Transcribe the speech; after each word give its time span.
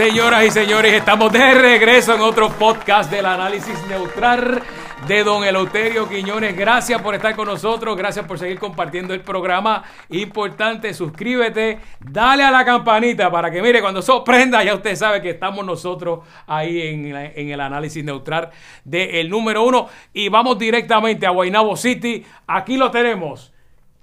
Señoras 0.00 0.46
y 0.46 0.50
señores, 0.50 0.94
estamos 0.94 1.30
de 1.30 1.52
regreso 1.52 2.14
en 2.14 2.22
otro 2.22 2.48
podcast 2.48 3.10
del 3.10 3.26
análisis 3.26 3.78
neutral 3.86 4.62
de 5.06 5.22
don 5.22 5.44
Eleuterio 5.44 6.08
Quiñones. 6.08 6.56
Gracias 6.56 7.02
por 7.02 7.14
estar 7.14 7.36
con 7.36 7.46
nosotros, 7.46 7.98
gracias 7.98 8.24
por 8.24 8.38
seguir 8.38 8.58
compartiendo 8.58 9.12
el 9.12 9.20
programa. 9.20 9.84
Importante, 10.08 10.94
suscríbete, 10.94 11.80
dale 12.00 12.42
a 12.44 12.50
la 12.50 12.64
campanita 12.64 13.30
para 13.30 13.50
que 13.50 13.60
mire, 13.60 13.82
cuando 13.82 14.00
sorprenda, 14.00 14.64
ya 14.64 14.74
usted 14.74 14.96
sabe 14.96 15.20
que 15.20 15.28
estamos 15.28 15.66
nosotros 15.66 16.20
ahí 16.46 16.80
en, 16.80 17.14
en 17.14 17.50
el 17.50 17.60
análisis 17.60 18.02
neutral 18.02 18.48
del 18.82 19.28
número 19.28 19.64
uno. 19.64 19.86
Y 20.14 20.30
vamos 20.30 20.58
directamente 20.58 21.26
a 21.26 21.30
Guaynabo 21.30 21.76
City. 21.76 22.24
Aquí 22.46 22.78
lo 22.78 22.90
tenemos. 22.90 23.52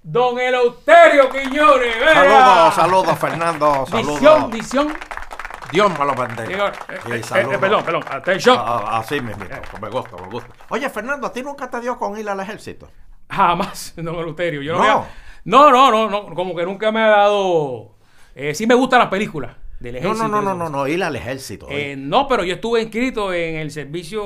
Don 0.03 0.39
Eleuterio 0.39 1.27
Quiñones. 1.31 1.95
Saludos, 2.13 2.75
saludos, 2.75 3.17
Fernando. 3.17 3.85
Saludos. 3.87 4.19
Visión, 4.19 4.51
visión. 4.51 5.16
Dios 5.71 5.91
me 5.99 6.05
lo 6.05 6.15
bendiga. 6.15 6.71
Eh, 6.89 7.21
Sí, 7.23 7.33
eh, 7.35 7.47
eh, 7.53 7.57
perdón, 7.59 7.83
perdón, 7.83 8.03
atención. 8.09 8.55
Ah, 8.59 8.81
ah, 8.85 8.97
así 8.99 9.19
mismo, 9.21 9.43
me 9.81 9.89
gusta, 9.89 10.15
me 10.21 10.27
gusta. 10.29 10.49
Oye, 10.69 10.89
Fernando, 10.89 11.27
¿a 11.27 11.31
ti 11.33 11.41
nunca 11.43 11.69
te 11.69 11.79
dio 11.81 11.97
con 11.97 12.17
ir 12.17 12.29
al 12.29 12.39
ejército? 12.39 12.89
Jamás, 13.29 13.93
don 13.97 14.15
Eleuterio. 14.15 14.61
Yo 14.61 14.73
no, 14.73 14.79
No. 14.79 14.83
había- 14.83 15.07
no, 15.45 15.71
no, 15.71 15.91
no, 15.91 16.09
no, 16.09 16.35
como 16.35 16.55
que 16.55 16.63
nunca 16.65 16.91
me 16.91 17.01
ha 17.01 17.07
dado. 17.07 17.95
Eh, 18.35 18.53
sí 18.53 18.67
me 18.67 18.75
gustan 18.75 18.99
las 18.99 19.07
películas 19.09 19.55
del 19.79 19.93
No, 19.93 19.99
ejército. 19.99 20.27
no, 20.27 20.29
no, 20.29 20.41
no, 20.41 20.49
eso. 20.51 20.57
no, 20.57 20.69
no, 20.69 20.87
ir 20.87 21.03
al 21.03 21.15
ejército. 21.15 21.67
Eh, 21.69 21.95
no, 21.97 22.27
pero 22.27 22.43
yo 22.43 22.55
estuve 22.55 22.81
inscrito 22.81 23.33
en 23.33 23.55
el 23.55 23.71
servicio 23.71 24.21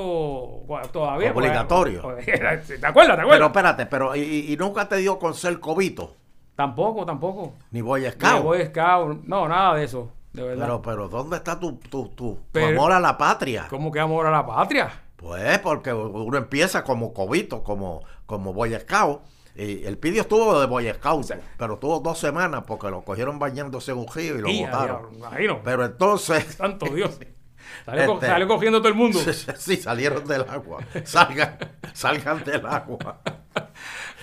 todavía. 0.91 1.33
pues, 1.33 1.45
Obligatorio. 1.45 2.01
¿Te 2.25 2.33
acuerdas? 2.33 2.65
¿Te 2.67 2.87
pero 2.87 3.21
acuerdas? 3.21 3.47
espérate, 3.47 3.85
pero 3.87 4.15
y, 4.15 4.51
y 4.53 4.57
nunca 4.57 4.87
te 4.87 4.97
dio 4.97 5.17
con 5.19 5.33
ser 5.33 5.59
cobito, 5.59 6.15
Tampoco, 6.55 7.05
tampoco. 7.05 7.53
ni 7.71 7.81
Boy 7.81 8.01
Ni 8.01 8.09
Scout. 8.11 8.43
Boy 8.43 8.65
Scout, 8.67 9.23
No, 9.23 9.47
nada 9.47 9.75
de 9.75 9.85
eso, 9.85 10.11
de 10.33 10.43
verdad. 10.43 10.65
Pero, 10.65 10.81
pero, 10.81 11.09
¿dónde 11.09 11.37
está 11.37 11.59
tu, 11.59 11.73
tu, 11.77 12.09
tu, 12.09 12.39
amor 12.59 12.91
a 12.91 12.99
la 12.99 13.17
patria? 13.17 13.67
¿Cómo 13.69 13.91
que 13.91 13.99
amor 13.99 14.25
a 14.25 14.31
la 14.31 14.45
patria? 14.45 14.91
Pues 15.15 15.59
porque 15.59 15.93
uno 15.93 16.37
empieza 16.37 16.83
como 16.83 17.13
cobito, 17.13 17.63
como, 17.63 18.03
como 18.25 18.53
Boy 18.53 18.73
Scout. 18.79 19.21
Y 19.55 19.83
el 19.85 19.97
pidio 19.97 20.21
estuvo 20.21 20.59
de 20.59 20.65
Boy 20.65 20.89
Scout, 20.93 21.29
pero 21.57 21.77
tuvo 21.77 21.99
dos 21.99 22.17
semanas 22.17 22.63
porque 22.65 22.89
lo 22.89 23.01
cogieron 23.01 23.37
bañándose 23.37 23.91
en 23.91 23.97
un 23.97 24.07
río 24.07 24.37
y 24.37 24.41
lo 24.41 24.49
Y, 24.49 24.63
botaron. 24.63 25.13
imagino. 25.15 25.59
Pero 25.63 25.85
entonces, 25.85 26.45
Santo 26.57 26.85
Dios. 26.87 27.19
Salió, 27.85 28.13
Este- 28.13 28.27
salió 28.27 28.47
cogiendo 28.47 28.79
todo 28.79 28.89
el 28.89 28.95
mundo. 28.95 29.19
sí, 29.57 29.77
salieron 29.77 30.25
del 30.27 30.41
agua. 30.41 30.79
Salgan, 31.03 31.57
salgan 31.93 32.43
del 32.43 32.65
agua. 32.65 33.21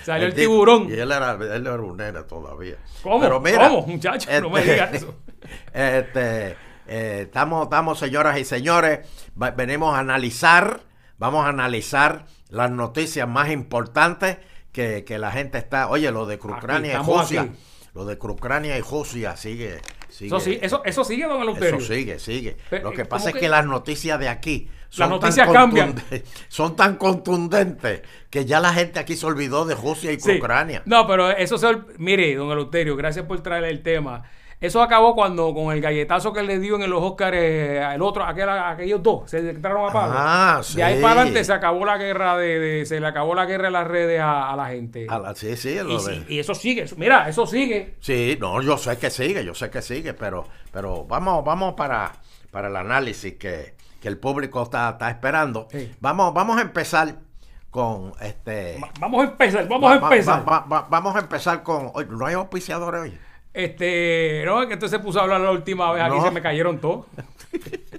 Salió 0.03 0.27
el 0.27 0.33
tiburón. 0.33 0.89
Y 0.89 0.93
él 0.93 1.11
era, 1.11 1.33
él 1.33 1.67
era 1.67 1.75
un 1.75 1.97
nene 1.97 2.23
todavía. 2.23 2.77
¿Cómo? 3.03 3.19
Pero 3.19 3.39
mira, 3.39 3.69
¿Cómo, 3.69 3.85
muchacho? 3.87 4.29
No 4.41 4.49
me 4.49 4.59
este, 4.59 4.73
digas 4.73 4.93
eso. 4.93 5.15
Este, 5.73 6.55
eh, 6.87 7.21
estamos, 7.23 7.63
estamos, 7.63 7.99
señoras 7.99 8.37
y 8.39 8.45
señores, 8.45 8.99
va- 9.41 9.51
venimos 9.51 9.93
a 9.95 9.99
analizar, 9.99 10.81
vamos 11.17 11.45
a 11.45 11.49
analizar 11.49 12.25
las 12.49 12.71
noticias 12.71 13.27
más 13.27 13.49
importantes 13.51 14.37
que, 14.71 15.03
que 15.05 15.17
la 15.19 15.31
gente 15.31 15.57
está. 15.57 15.87
Oye, 15.89 16.11
lo 16.11 16.25
de 16.25 16.35
Ucrania 16.35 16.93
y 16.93 17.05
Rusia. 17.05 17.41
aquí. 17.41 17.51
Lo 17.95 18.05
de 18.05 18.13
Ucrania 18.21 18.77
y 18.77 18.81
Rusia 18.81 19.35
sigue. 19.35 19.79
sigue 20.09 20.27
Eso, 20.27 20.39
sí, 20.39 20.59
eso, 20.61 20.81
eso 20.85 21.03
sigue, 21.03 21.25
don 21.25 21.41
Eleuterio. 21.41 21.77
eso 21.79 21.93
sigue, 21.93 22.19
sigue. 22.19 22.55
Pero, 22.69 22.89
Lo 22.89 22.95
que 22.95 23.01
eh, 23.01 23.05
pasa 23.05 23.23
¿cómo 23.23 23.27
es 23.29 23.33
que- 23.33 23.39
que 23.41 23.49
las 23.49 23.65
noticias 23.65 24.19
de 24.19 24.29
aquí 24.29 24.69
Las 24.89 24.95
son, 24.95 25.09
noticias 25.09 25.47
tan 25.47 25.53
cambian. 25.53 25.95
contunden- 25.95 26.23
son 26.49 26.75
tan 26.75 26.95
contundentes 26.97 28.01
que 28.29 28.45
ya 28.45 28.59
la 28.59 28.73
gente 28.73 28.99
aquí 28.99 29.15
se 29.15 29.25
olvidó 29.25 29.65
de 29.65 29.73
Rusia 29.75 30.11
y 30.11 30.19
Sí. 30.19 30.37
Ucrania. 30.37 30.83
No, 30.85 31.07
pero 31.07 31.31
eso 31.31 31.57
se... 31.57 31.67
Mire, 31.97 32.35
don 32.35 32.51
Eleuterio, 32.51 32.95
gracias 32.95 33.25
por 33.25 33.41
traer 33.41 33.63
el 33.65 33.81
tema. 33.81 34.23
Eso 34.61 34.81
acabó 34.81 35.15
cuando 35.15 35.53
con 35.53 35.73
el 35.73 35.79
galletazo 35.79 36.33
que 36.33 36.43
le 36.43 36.59
dio 36.59 36.75
en 36.75 36.89
los 36.89 37.01
Oscars 37.01 37.37
eh, 37.39 37.81
al 37.81 38.01
otro, 38.01 38.25
aquel, 38.25 38.49
aquellos 38.49 39.01
dos, 39.01 39.29
se 39.29 39.37
entraron 39.51 39.89
a 39.89 39.93
palo. 39.93 40.13
Ah, 40.17 40.61
De 40.75 40.83
ahí 40.83 40.95
sí. 40.97 41.01
para 41.01 41.13
adelante 41.21 41.43
se 41.45 41.53
acabó 41.53 41.85
la 41.85 41.97
guerra 41.97 42.35
de, 42.37 42.59
de- 42.59 42.85
se 42.85 42.99
le 42.99 43.07
acabó 43.07 43.33
la 43.35 43.45
guerra 43.45 43.67
en 43.67 43.73
las 43.73 43.87
redes 43.87 44.19
a, 44.19 44.51
a 44.51 44.55
la 44.57 44.65
gente. 44.67 45.07
A 45.09 45.17
la- 45.17 45.33
sí, 45.33 45.55
sí, 45.55 45.69
y, 45.69 45.73
de- 45.75 45.99
sí, 45.99 46.25
y 46.27 46.39
eso 46.39 46.53
sigue, 46.53 46.81
eso- 46.83 46.95
mira, 46.97 47.29
eso 47.29 47.47
sigue. 47.47 47.95
Sí, 48.01 48.37
no, 48.41 48.61
yo 48.61 48.77
sé 48.77 48.97
que 48.97 49.09
sigue, 49.09 49.45
yo 49.45 49.53
sé 49.55 49.69
que 49.69 49.81
sigue, 49.81 50.13
pero, 50.13 50.45
pero 50.73 51.05
vamos, 51.05 51.45
vamos 51.45 51.75
para, 51.75 52.11
para 52.51 52.67
el 52.67 52.75
análisis 52.75 53.35
que, 53.35 53.75
que 54.01 54.07
el 54.09 54.17
público 54.17 54.63
está, 54.63 54.89
está 54.89 55.09
esperando. 55.09 55.67
Sí. 55.71 55.89
Vamos, 56.01 56.33
vamos 56.33 56.57
a 56.57 56.61
empezar 56.63 57.15
con 57.71 58.11
este. 58.19 58.77
Va- 58.83 58.89
Vamos 58.99 59.21
a 59.21 59.29
empezar, 59.29 59.67
vamos 59.69 59.89
va- 59.89 59.93
a 59.93 59.95
empezar. 60.11 60.49
va- 60.49 60.65
va- 60.65 60.87
vamos 60.89 61.15
a 61.15 61.19
empezar 61.19 61.63
con. 61.63 61.93
no 62.09 62.25
hay 62.25 62.33
auspiciadores 62.33 63.01
hoy. 63.03 63.17
Este, 63.53 64.43
no, 64.45 64.61
es 64.61 64.67
que 64.67 64.73
entonces 64.73 64.97
se 64.99 65.03
puso 65.03 65.19
a 65.19 65.23
hablar 65.23 65.41
la 65.41 65.51
última 65.51 65.91
vez, 65.91 66.03
aquí 66.03 66.15
No. 66.17 66.23
se 66.23 66.31
me 66.31 66.41
cayeron 66.41 66.79
todos. 66.79 67.05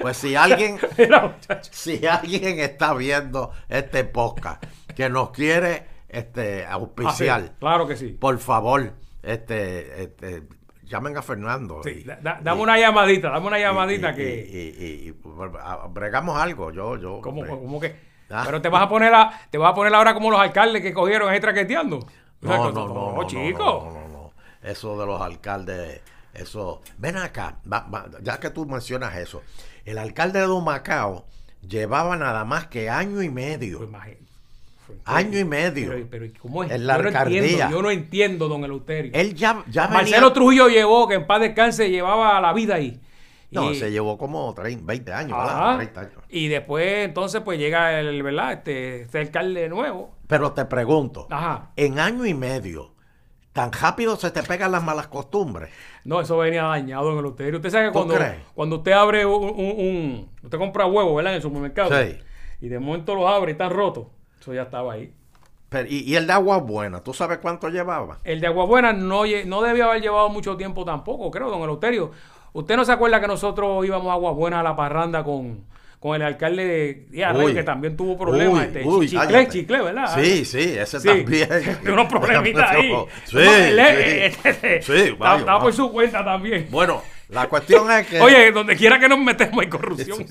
Pues 0.00 0.16
si 0.16 0.34
alguien, 0.34 0.78
si 1.70 2.06
alguien 2.06 2.58
está 2.60 2.94
viendo 2.94 3.52
este 3.68 4.04
podcast 4.04 4.64
que 4.96 5.10
nos 5.10 5.30
quiere 5.30 5.86
este 6.08 6.64
Ah, 6.64 6.68
sí, 6.68 6.72
auspiciar, 6.72 7.52
claro 7.58 7.86
que 7.86 7.96
sí. 7.96 8.08
por 8.08 8.38
favor, 8.38 8.92
este, 9.22 10.02
este, 10.02 10.42
llamen 10.84 11.18
a 11.18 11.22
Fernando. 11.22 11.82
Sí, 11.84 11.90
y- 12.00 12.04
da- 12.04 12.18
da- 12.22 12.40
dame 12.42 12.62
una 12.62 12.78
llamadita, 12.78 13.28
dame 13.30 13.46
una 13.46 13.58
llamadita 13.58 14.12
y- 14.12 14.14
que... 14.16 14.74
y- 14.78 14.84
y- 14.84 15.08
y- 15.10 15.14
a- 15.62 15.86
bregamos 15.90 16.38
algo, 16.38 16.70
yo, 16.72 16.96
yo. 16.96 17.20
¿Cómo, 17.20 17.46
cómo 17.46 17.78
que? 17.78 17.94
Ah. 18.30 18.42
Pero 18.46 18.62
te 18.62 18.70
vas 18.70 18.82
a 18.82 18.88
poner 18.88 19.12
a, 19.12 19.30
te 19.50 19.58
vas 19.58 19.70
a 19.72 19.74
poner 19.74 19.94
ahora 19.94 20.14
como 20.14 20.30
los 20.30 20.40
alcaldes 20.40 20.80
que 20.82 20.94
cogieron 20.94 21.28
ahí 21.28 21.40
traqueteando. 21.40 21.98
O 21.98 22.46
sea, 22.46 22.56
No, 22.56 22.66
que- 22.68 22.72
no, 22.72 22.88
no, 22.88 23.12
no, 23.16 23.26
chico. 23.26 23.99
Eso 24.62 24.98
de 24.98 25.06
los 25.06 25.20
alcaldes, 25.20 26.00
eso. 26.34 26.82
Ven 26.98 27.16
acá, 27.16 27.56
va- 27.70 27.86
va, 27.92 28.06
ya 28.22 28.38
que 28.38 28.50
tú 28.50 28.66
mencionas 28.66 29.16
eso, 29.16 29.42
el 29.84 29.98
alcalde 29.98 30.40
de 30.40 30.46
Humacao 30.48 31.24
llevaba 31.66 32.16
nada 32.16 32.44
más 32.44 32.66
que 32.66 32.90
año 32.90 33.22
y 33.22 33.28
medio. 33.30 33.78
Pues, 34.86 34.98
Año 35.04 35.38
y 35.38 35.44
medio. 35.44 35.90
Pero, 35.92 36.06
pero 36.10 36.26
¿cómo 36.42 36.64
es? 36.64 36.70
En 36.72 36.84
la 36.86 36.96
yo 36.96 37.02
no 37.02 37.08
entiendo, 37.20 37.70
yo 37.70 37.82
no 37.82 37.90
entiendo, 37.90 38.48
don 38.48 38.64
Eleuterio. 38.64 39.12
Él 39.14 39.34
ya, 39.34 39.62
ya 39.68 39.86
Marcelo 39.88 40.16
venía. 40.28 40.32
Trujillo 40.32 40.68
llevó, 40.68 41.06
que 41.06 41.14
en 41.14 41.26
paz 41.28 41.40
descanse, 41.40 41.90
llevaba 41.90 42.40
la 42.40 42.52
vida 42.52 42.74
ahí. 42.74 43.00
No, 43.52 43.70
Y- 43.70 43.76
se 43.76 43.90
llevó 43.90 44.18
como 44.18 44.52
30, 44.52 44.84
20 44.84 45.12
años. 45.12 45.38
¿verdad? 45.38 45.76
30 45.76 46.00
años. 46.00 46.14
Y 46.28 46.48
después, 46.48 47.04
entonces, 47.04 47.40
pues 47.42 47.58
llega 47.58 47.98
el, 48.00 48.20
¿verdad? 48.22 48.52
Este, 48.52 49.02
este 49.02 49.18
alcalde 49.20 49.68
nuevo. 49.68 50.16
Pero 50.26 50.52
te 50.52 50.64
pregunto, 50.64 51.26
Ajá. 51.30 51.70
en 51.76 51.98
año 52.00 52.26
y 52.26 52.34
medio, 52.34 52.92
tan 53.52 53.72
rápido 53.72 54.16
se 54.16 54.30
te 54.30 54.42
pegan 54.42 54.72
las 54.72 54.82
malas 54.82 55.08
costumbres. 55.08 55.70
No, 56.04 56.20
eso 56.20 56.38
venía 56.38 56.64
dañado 56.64 57.08
en 57.08 57.14
el 57.14 57.18
Eleuterio. 57.20 57.56
Usted 57.56 57.70
sabe 57.70 57.86
que 57.86 57.92
¿Tú 57.92 58.06
cuando, 58.06 58.14
cuando 58.54 58.76
usted 58.76 58.92
abre 58.92 59.26
un, 59.26 59.42
un- 59.44 59.50
un- 59.78 60.30
Usted 60.42 60.58
compra 60.58 60.86
huevos, 60.86 61.16
¿verdad? 61.16 61.32
En 61.32 61.36
el 61.36 61.42
supermercado. 61.42 61.90
Sí. 61.90 62.18
Y 62.60 62.68
de 62.68 62.78
momento 62.78 63.14
los 63.14 63.28
abre 63.28 63.50
y 63.50 63.52
están 63.52 63.70
rotos. 63.70 64.06
Eso 64.40 64.54
ya 64.54 64.62
estaba 64.62 64.92
ahí. 64.94 65.12
Pero, 65.68 65.88
y, 65.88 65.98
y 66.00 66.16
el 66.16 66.26
de 66.26 66.32
agua 66.32 66.58
buena, 66.58 67.00
¿tú 67.02 67.14
sabes 67.14 67.38
cuánto 67.38 67.68
llevaba? 67.68 68.18
El 68.24 68.40
de 68.40 68.46
Aguabuena 68.48 68.92
no, 68.92 69.24
lle- 69.24 69.44
no 69.44 69.62
debía 69.62 69.84
haber 69.84 70.02
llevado 70.02 70.28
mucho 70.28 70.56
tiempo 70.56 70.84
tampoco, 70.84 71.30
creo, 71.30 71.48
don 71.50 71.62
Eleuterio. 71.62 72.10
¿Usted 72.52 72.76
no 72.76 72.84
se 72.84 72.90
acuerda 72.92 73.20
que 73.20 73.28
nosotros 73.28 73.84
íbamos 73.86 74.08
a 74.10 74.14
Aguabuena 74.14 74.60
a 74.60 74.62
la 74.64 74.74
parranda 74.74 75.22
con, 75.22 75.64
con 76.00 76.16
el 76.16 76.22
alcalde 76.22 76.64
de 76.66 77.06
Uy. 77.44 77.52
que 77.54 77.62
también 77.62 77.94
tuvo 77.96 78.16
problemas? 78.18 78.54
Uy, 78.54 78.60
este, 78.66 78.82
uy, 78.84 79.08
chicle, 79.08 79.48
chicle, 79.48 79.82
¿verdad? 79.82 80.14
Sí, 80.20 80.44
sí, 80.46 80.58
ese 80.78 80.98
Sí, 80.98 81.06
también. 81.08 81.48
unos 81.92 82.06
problemitas 82.08 82.70
ahí. 82.74 82.92
Sí, 83.26 83.34
No, 83.36 83.40
él 83.54 83.78
es- 83.78 84.34
sí. 84.34 84.40
este, 84.48 84.82
Sí, 84.82 84.92
está- 85.12 85.58
por 85.60 85.72
su 85.74 85.92
cuenta 85.92 86.24
también. 86.24 86.68
Bueno, 86.70 87.02
la 87.28 87.48
cuestión 87.48 87.90
es 87.92 88.06
que. 88.06 88.18
Oye, 88.20 88.50
donde 88.50 88.76
quiera 88.76 88.98
que 88.98 89.08
nos 89.08 89.18
metemos 89.18 89.60
hay 89.60 89.68
corrupción. 89.68 90.24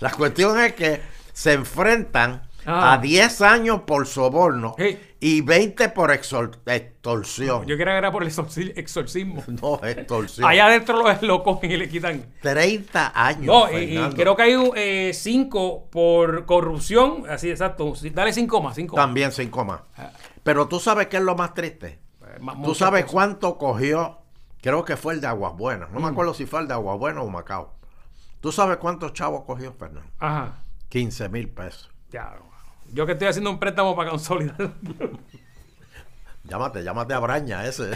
la 0.00 0.10
cuestión 0.10 0.58
es 0.58 0.72
que 0.72 1.00
se 1.34 1.52
enfrentan 1.52 2.42
Ah. 2.66 2.94
a 2.94 2.98
10 2.98 3.40
años 3.42 3.82
por 3.86 4.06
soborno 4.06 4.74
Sí. 4.78 4.98
Y 5.20 5.40
20 5.40 5.88
por 5.88 6.12
extorsión. 6.12 7.66
Yo 7.66 7.76
creía 7.76 7.92
que 7.92 7.98
era 7.98 8.12
por 8.12 8.22
el 8.22 8.30
exorci- 8.30 8.72
exorcismo. 8.76 9.42
No, 9.60 9.80
extorsión. 9.84 10.48
Allá 10.48 10.66
adentro 10.66 11.02
lo, 11.02 11.12
lo 11.22 11.42
cogen 11.42 11.72
y 11.72 11.76
le 11.76 11.88
quitan. 11.88 12.24
30 12.40 13.12
años. 13.14 13.46
No, 13.46 13.70
y, 13.76 13.96
creo 14.14 14.36
que 14.36 14.42
hay 14.42 14.70
eh, 14.76 15.10
cinco 15.14 15.88
por 15.90 16.46
corrupción. 16.46 17.24
Así, 17.28 17.50
exacto. 17.50 17.92
Dale 18.12 18.32
cinco 18.32 18.62
más, 18.62 18.76
cinco 18.76 18.96
más. 18.96 19.04
También 19.06 19.32
5 19.32 19.64
más. 19.64 19.80
Pero 20.44 20.68
tú 20.68 20.78
sabes 20.78 21.08
qué 21.08 21.16
es 21.16 21.22
lo 21.22 21.34
más 21.34 21.52
triste. 21.54 21.98
Eh, 22.24 22.38
Tú 22.64 22.74
sabes 22.74 23.02
cosas. 23.02 23.12
cuánto 23.12 23.58
cogió, 23.58 24.18
creo 24.62 24.84
que 24.84 24.96
fue 24.96 25.14
el 25.14 25.20
de 25.20 25.26
Aguas 25.26 25.54
Buenas. 25.56 25.90
Mm. 25.90 25.94
No 25.94 26.00
me 26.00 26.08
acuerdo 26.08 26.32
si 26.34 26.46
fue 26.46 26.60
el 26.60 26.68
de 26.68 26.74
Aguas 26.74 26.98
Buenas 26.98 27.24
o 27.24 27.28
Macao. 27.28 27.74
¿Tú 28.40 28.52
sabes 28.52 28.76
cuántos 28.76 29.12
chavos 29.14 29.42
cogió 29.44 29.72
Fernando? 29.72 30.08
Ajá. 30.20 30.62
15 30.90 31.28
mil 31.28 31.48
pesos. 31.48 31.90
Ya. 32.10 32.34
Yo 32.92 33.06
que 33.06 33.12
estoy 33.12 33.28
haciendo 33.28 33.50
un 33.50 33.58
préstamo 33.58 33.94
para 33.96 34.10
consolidar. 34.10 34.72
Llámate, 36.44 36.82
llámate 36.82 37.14
a 37.14 37.18
Braña 37.18 37.66
ese. 37.66 37.90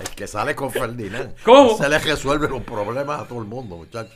El 0.00 0.08
que 0.16 0.26
sale 0.26 0.54
con 0.54 0.70
Ferdinand. 0.72 1.34
¿Cómo? 1.44 1.76
Se 1.76 1.88
le 1.88 1.98
resuelve 1.98 2.48
los 2.48 2.62
problemas 2.62 3.20
a 3.20 3.24
todo 3.28 3.38
el 3.40 3.44
mundo, 3.46 3.76
muchachos. 3.76 4.14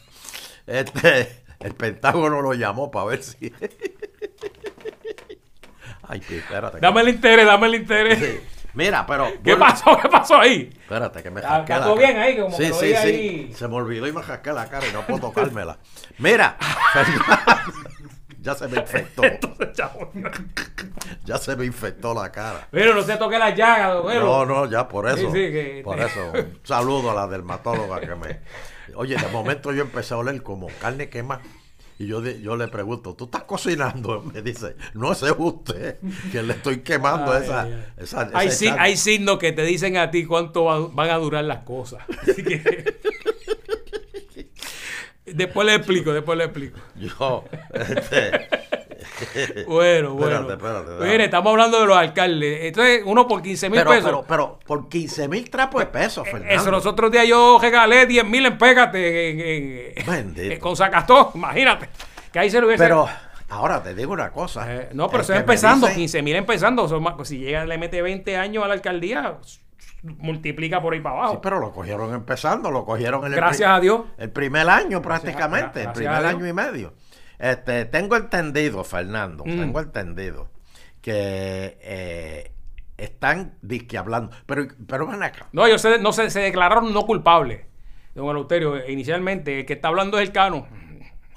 Este, 0.66 1.44
el 1.60 1.74
Pentágono 1.74 2.40
lo 2.42 2.54
llamó 2.54 2.90
para 2.90 3.06
ver 3.06 3.22
si. 3.22 3.52
Ay, 6.02 6.22
espérate. 6.28 6.78
dame 6.80 7.02
el 7.02 7.08
interés, 7.10 7.46
dame 7.46 7.66
el 7.66 7.74
interés. 7.76 8.18
Sí. 8.18 8.40
Mira, 8.74 9.06
pero. 9.06 9.26
¿Qué 9.42 9.54
vuelvo- 9.54 9.58
pasó? 9.60 9.98
¿Qué 10.00 10.08
pasó 10.08 10.36
ahí? 10.38 10.70
Espérate, 10.80 11.22
que 11.22 11.30
me 11.30 11.40
Está- 11.40 11.50
jasqué 11.58 11.72
la 11.74 11.80
cara. 11.80 11.94
bien 11.94 12.18
ahí, 12.18 12.38
como 12.38 12.56
sí, 12.56 12.62
que 12.64 12.68
lo 12.70 12.74
sí, 12.76 12.86
sí. 12.88 12.94
ahí. 12.94 13.52
Se 13.54 13.68
me 13.68 13.74
olvidó 13.76 14.06
y 14.06 14.12
me 14.12 14.22
jasqué 14.22 14.52
la 14.52 14.68
cara 14.68 14.86
y 14.86 14.92
no 14.92 15.06
puedo 15.06 15.20
tocármela. 15.20 15.78
Mira, 16.18 16.56
Fernando, 16.92 17.24
ya 18.40 18.54
se 18.54 18.68
me 18.68 18.76
infectó. 18.80 19.22
Entonces, 19.24 19.72
chavo, 19.72 20.10
Ya 21.24 21.38
se 21.38 21.56
me 21.56 21.64
infectó 21.64 22.14
la 22.14 22.30
cara. 22.32 22.68
Pero 22.70 22.94
no 22.94 23.02
se 23.02 23.16
toque 23.16 23.38
las 23.38 23.56
llagas, 23.56 23.94
don 23.94 24.10
Elo. 24.12 24.24
No, 24.24 24.46
no, 24.46 24.70
ya 24.70 24.86
por 24.88 25.08
eso. 25.08 25.18
Sí, 25.18 25.26
sí, 25.26 25.32
que- 25.52 25.80
Por 25.84 25.98
eso. 26.00 26.32
Un 26.34 26.58
saludo 26.64 27.10
a 27.10 27.14
la 27.14 27.26
dermatóloga 27.26 28.00
que 28.00 28.14
me. 28.14 28.40
Oye, 28.94 29.16
de 29.16 29.28
momento 29.28 29.72
yo 29.72 29.82
empecé 29.82 30.14
a 30.14 30.18
oler 30.18 30.42
como 30.42 30.68
carne 30.80 31.08
quema. 31.08 31.40
Y 32.00 32.06
yo, 32.06 32.22
yo 32.24 32.56
le 32.56 32.68
pregunto, 32.68 33.14
¿tú 33.14 33.24
estás 33.24 33.42
cocinando? 33.42 34.22
Me 34.32 34.40
dice, 34.40 34.76
no 34.94 35.10
es 35.10 35.20
usted, 35.36 35.98
que 36.30 36.44
le 36.44 36.52
estoy 36.52 36.78
quemando 36.82 37.32
Ay, 37.32 37.42
esa, 37.42 37.62
ay. 37.62 37.84
esa, 37.96 38.30
hay, 38.34 38.46
ese 38.46 38.56
si- 38.56 38.64
chan- 38.66 38.76
hay 38.78 38.96
signos 38.96 39.38
que 39.38 39.50
te 39.50 39.62
dicen 39.64 39.96
a 39.96 40.08
ti 40.12 40.24
cuánto 40.24 40.64
va- 40.66 40.86
van 40.92 41.10
a 41.10 41.16
durar 41.16 41.42
las 41.42 41.64
cosas. 41.64 42.04
Así 42.22 42.44
que- 42.44 43.00
después 45.34 45.66
le 45.66 45.74
explico, 45.74 46.12
después 46.12 46.36
le 46.38 46.44
explico. 46.44 46.78
Yo, 46.96 47.44
este, 47.72 48.48
Bueno, 49.66 50.14
bueno. 50.14 50.36
Espérate, 50.40 50.52
espérate, 50.54 50.90
dame. 50.90 51.10
Mire, 51.10 51.24
estamos 51.24 51.50
hablando 51.50 51.80
de 51.80 51.86
los 51.86 51.96
alcaldes. 51.96 52.58
Entonces, 52.62 53.02
uno 53.04 53.26
por 53.26 53.42
15 53.42 53.70
mil 53.70 53.78
pero, 53.80 53.90
pesos. 53.90 54.04
pero, 54.10 54.24
pero 54.28 54.58
por 54.66 54.88
15 54.88 55.28
mil 55.28 55.48
trapos 55.50 55.80
de 55.80 55.86
pesos, 55.86 56.24
Fernando. 56.28 56.54
Eso, 56.54 56.70
los 56.70 56.86
otros 56.86 57.10
días 57.10 57.26
yo 57.26 57.58
regalé 57.60 58.06
10 58.06 58.24
mil 58.26 58.44
en 58.46 58.58
Pégate 58.58 59.30
en- 59.30 59.92
en- 59.96 60.06
Bendito. 60.06 60.54
en- 60.54 60.60
con 60.60 60.76
Sacastó, 60.76 61.32
imagínate. 61.34 61.88
Que 62.32 62.38
ahí 62.40 62.50
se 62.50 62.60
lo 62.60 62.66
hubiese. 62.66 62.82
Pero 62.82 63.08
ahora 63.48 63.82
te 63.82 63.94
digo 63.94 64.12
una 64.12 64.30
cosa. 64.30 64.72
Eh, 64.74 64.88
no, 64.92 65.08
pero 65.08 65.24
me 65.28 65.36
empezando, 65.36 65.86
dice- 65.86 65.98
15 65.98 66.22
mil 66.22 66.36
empezando. 66.36 66.88
son 66.88 67.02
más- 67.02 67.14
si 67.26 67.38
llega, 67.38 67.64
le 67.64 67.78
mete 67.78 68.02
20 68.02 68.36
años 68.36 68.64
a 68.64 68.68
la 68.68 68.74
alcaldía, 68.74 69.38
multiplica 70.18 70.80
por 70.80 70.94
ahí 70.94 71.00
para 71.00 71.16
abajo. 71.16 71.32
Sí, 71.34 71.38
pero 71.42 71.58
lo 71.60 71.72
cogieron 71.72 72.14
empezando, 72.14 72.70
lo 72.70 72.84
cogieron 72.84 73.20
en 73.26 73.32
el 73.32 73.36
Gracias 73.36 73.68
a 73.70 73.80
Dios. 73.80 74.02
El 74.16 74.30
primer 74.30 74.68
año 74.68 75.02
prácticamente, 75.02 75.82
el 75.82 75.92
primer 75.92 76.24
año 76.26 76.46
y 76.46 76.52
medio. 76.52 76.94
Este, 77.38 77.84
tengo 77.84 78.16
entendido, 78.16 78.82
Fernando, 78.84 79.44
Mm. 79.44 79.58
tengo 79.58 79.80
entendido 79.80 80.48
que 81.00 81.78
eh, 81.80 82.52
están 82.96 83.54
disque 83.62 83.96
hablando, 83.96 84.30
pero, 84.46 84.66
pero 84.86 85.06
ven 85.06 85.22
acá. 85.22 85.46
No, 85.52 85.64
ellos 85.64 85.80
se, 85.80 85.98
no 85.98 86.12
se, 86.12 86.30
se 86.30 86.40
declararon 86.40 86.92
no 86.92 87.06
culpables. 87.06 87.60
Don 88.14 88.28
Eleuterio, 88.28 88.88
inicialmente, 88.88 89.60
el 89.60 89.66
que 89.66 89.74
está 89.74 89.88
hablando 89.88 90.18
es 90.18 90.26
el 90.28 90.32
Cano. 90.32 90.66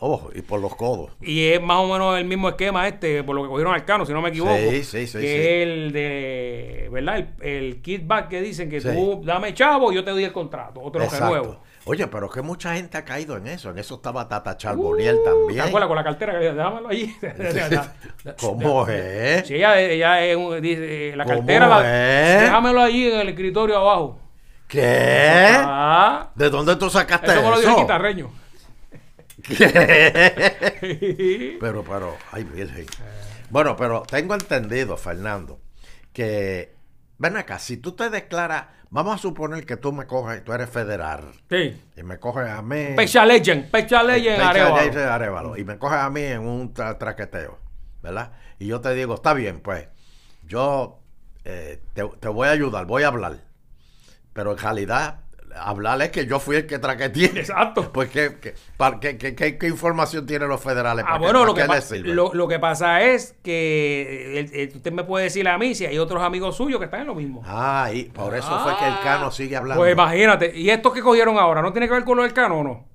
Ojo, 0.03 0.31
y 0.33 0.41
por 0.41 0.59
los 0.59 0.75
codos. 0.75 1.11
Y 1.21 1.49
es 1.49 1.61
más 1.61 1.77
o 1.77 1.87
menos 1.87 2.17
el 2.17 2.25
mismo 2.25 2.49
esquema 2.49 2.87
este, 2.87 3.23
por 3.23 3.35
lo 3.35 3.43
que 3.43 3.49
cogieron 3.49 3.71
al 3.73 3.85
Cano, 3.85 4.03
si 4.03 4.11
no 4.13 4.19
me 4.21 4.29
equivoco. 4.29 4.55
Sí, 4.55 4.83
sí, 4.83 5.05
sí, 5.05 5.19
Que 5.19 5.27
sí. 5.27 5.27
es 5.27 5.47
el 5.63 5.91
de, 5.93 6.89
¿verdad? 6.91 7.17
El, 7.17 7.27
el 7.41 7.81
kickback 7.83 8.27
que 8.27 8.41
dicen 8.41 8.67
que 8.67 8.81
Sí. 8.81 8.87
tú 8.91 9.21
dame 9.23 9.53
chavo, 9.53 9.91
yo 9.91 10.03
te 10.03 10.09
doy 10.09 10.23
el 10.23 10.31
contrato, 10.33 10.81
otro 10.81 11.03
Exacto. 11.03 11.25
renuevo. 11.25 11.59
Oye, 11.85 12.07
pero 12.07 12.29
que 12.29 12.41
mucha 12.41 12.73
gente 12.75 12.97
ha 12.97 13.05
caído 13.05 13.37
en 13.37 13.45
eso. 13.47 13.69
En 13.69 13.77
eso 13.77 13.95
estaba 13.95 14.27
Tata 14.27 14.57
Charboniel 14.57 15.17
también. 15.23 15.59
Uh, 15.59 15.63
¿Te 15.63 15.69
acuerdas 15.69 15.87
con 15.87 15.95
la 15.97 16.03
cartera? 16.03 16.33
que 16.39 16.51
Déjamelo 16.51 16.87
allí. 16.89 17.15
¿Cómo 18.39 18.87
es? 18.87 19.47
Sí, 19.47 19.55
ella, 19.55 19.79
ella 19.79 20.25
es 20.25 20.35
un- 20.35 20.61
dice, 20.61 21.09
eh, 21.11 21.15
la 21.15 21.25
¿Cómo 21.25 21.37
cartera, 21.37 21.67
la- 21.67 22.35
es? 22.35 22.41
déjamelo 22.41 22.81
allí 22.81 23.11
en 23.11 23.19
el 23.19 23.29
escritorio 23.29 23.77
abajo. 23.77 24.19
¿Qué? 24.67 25.47
Ah, 25.57 26.29
¿De 26.35 26.49
dónde 26.49 26.75
tú 26.75 26.89
sacaste 26.89 27.27
eso 27.27 27.35
eso? 27.39 27.43
me 27.43 27.49
lo 27.55 27.59
dijo 27.59 27.71
el 27.75 27.81
guitarreño. 27.81 28.31
Pero, 31.59 31.83
pero, 31.83 32.17
ay, 32.31 32.43
virgen. 32.43 32.85
Bueno, 33.49 33.75
pero 33.75 34.03
tengo 34.03 34.33
entendido, 34.33 34.97
Fernando, 34.97 35.59
que, 36.13 36.75
ven 37.17 37.37
acá, 37.37 37.59
si 37.59 37.77
tú 37.77 37.93
te 37.93 38.09
declaras, 38.09 38.67
vamos 38.89 39.15
a 39.15 39.17
suponer 39.17 39.65
que 39.65 39.77
tú 39.77 39.91
me 39.91 40.05
coges, 40.07 40.43
tú 40.43 40.53
eres 40.53 40.69
federal, 40.69 41.31
Sí. 41.49 41.79
y 41.97 42.03
me 42.03 42.17
coges 42.19 42.47
a 42.49 42.61
mí... 42.61 42.93
Pecha 42.95 43.25
Legend, 43.25 43.69
Pecha 43.69 44.03
Legend 44.03 44.41
Arevalo. 44.41 45.11
Arevalo, 45.11 45.57
y 45.57 45.63
me 45.65 45.77
coges 45.77 45.99
a 45.99 46.09
mí 46.09 46.21
en 46.21 46.41
un 46.41 46.73
tra- 46.73 46.97
traqueteo, 46.97 47.59
¿verdad? 48.01 48.31
Y 48.59 48.67
yo 48.67 48.79
te 48.81 48.93
digo, 48.93 49.15
está 49.15 49.33
bien, 49.33 49.59
pues, 49.59 49.87
yo 50.47 50.99
eh, 51.43 51.81
te, 51.93 52.03
te 52.19 52.27
voy 52.29 52.47
a 52.47 52.51
ayudar, 52.51 52.85
voy 52.85 53.03
a 53.03 53.07
hablar, 53.07 53.39
pero 54.33 54.51
en 54.53 54.57
realidad... 54.57 55.19
Hablar 55.55 56.01
es 56.01 56.09
que 56.11 56.25
yo 56.25 56.39
fui 56.39 56.55
el 56.57 56.65
que 56.67 56.79
traqueteé. 56.79 57.25
Exacto. 57.25 57.89
Pues, 57.93 58.09
¿qué, 58.09 58.37
qué, 58.41 58.53
para- 58.77 58.99
qué- 58.99 59.17
qué- 59.17 59.35
qué- 59.35 59.57
qué 59.57 59.67
información 59.67 60.25
tienen 60.25 60.47
los 60.49 60.61
federales? 60.61 61.03
Ah, 61.05 61.11
¿Para 61.11 61.19
qué- 61.19 61.23
bueno, 61.25 61.45
lo 61.45 61.53
que, 61.53 61.99
lo, 62.03 62.33
lo 62.33 62.47
que 62.47 62.59
pasa 62.59 63.01
es 63.01 63.35
que 63.43 64.39
eh, 64.39 64.49
eh, 64.53 64.71
usted 64.75 64.91
me 64.91 65.03
puede 65.03 65.25
decir 65.25 65.47
a 65.47 65.57
mí 65.57 65.75
si 65.75 65.85
hay 65.85 65.97
otros 65.97 66.21
amigos 66.23 66.55
suyos 66.57 66.79
que 66.79 66.85
están 66.85 67.01
en 67.01 67.07
lo 67.07 67.15
mismo. 67.15 67.43
Ah, 67.45 67.89
y 67.93 68.03
por 68.05 68.35
eso 68.35 68.59
fue 68.63 68.75
que 68.77 68.87
el 68.87 68.99
Cano 69.03 69.31
sigue 69.31 69.55
hablando. 69.55 69.81
Pues 69.81 69.93
imagínate, 69.93 70.57
¿y 70.57 70.69
estos 70.69 70.93
que 70.93 71.01
cogieron 71.01 71.37
ahora 71.37 71.61
no 71.61 71.71
tiene 71.73 71.87
que 71.87 71.93
ver 71.93 72.03
con 72.05 72.17
lo 72.17 72.23
del 72.23 72.33
Cano 72.33 72.59
o 72.59 72.63
no? 72.63 72.87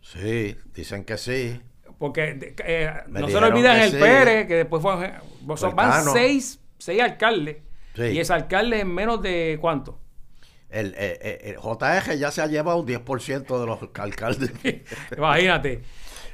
sí, 0.00 0.56
dicen 0.74 1.04
que 1.04 1.16
sí. 1.18 1.60
Porque 1.98 2.54
eh, 2.64 2.90
no 3.08 3.26
se 3.28 3.40
le 3.40 3.46
olviden 3.46 3.76
el 3.80 3.90
sí. 3.90 3.96
Pérez, 3.98 4.46
que 4.46 4.54
después 4.56 4.82
fue. 4.82 5.12
son- 5.56 5.74
van 5.74 5.90
Cano. 5.90 6.12
seis, 6.12 6.60
seis 6.78 7.00
alcaldes. 7.02 7.56
Sí. 7.94 8.02
Y 8.02 8.18
ese 8.20 8.32
alcalde 8.34 8.80
en 8.80 8.92
menos 8.92 9.22
de 9.22 9.56
cuánto? 9.60 9.98
El, 10.70 10.94
eh, 10.98 11.18
eh, 11.22 11.54
el 11.54 11.56
JG 11.56 12.18
ya 12.18 12.30
se 12.30 12.42
ha 12.42 12.46
llevado 12.46 12.78
un 12.78 12.86
10% 12.86 13.60
de 13.60 13.66
los 13.66 13.78
alcaldes. 13.98 14.50
Imagínate. 15.16 15.82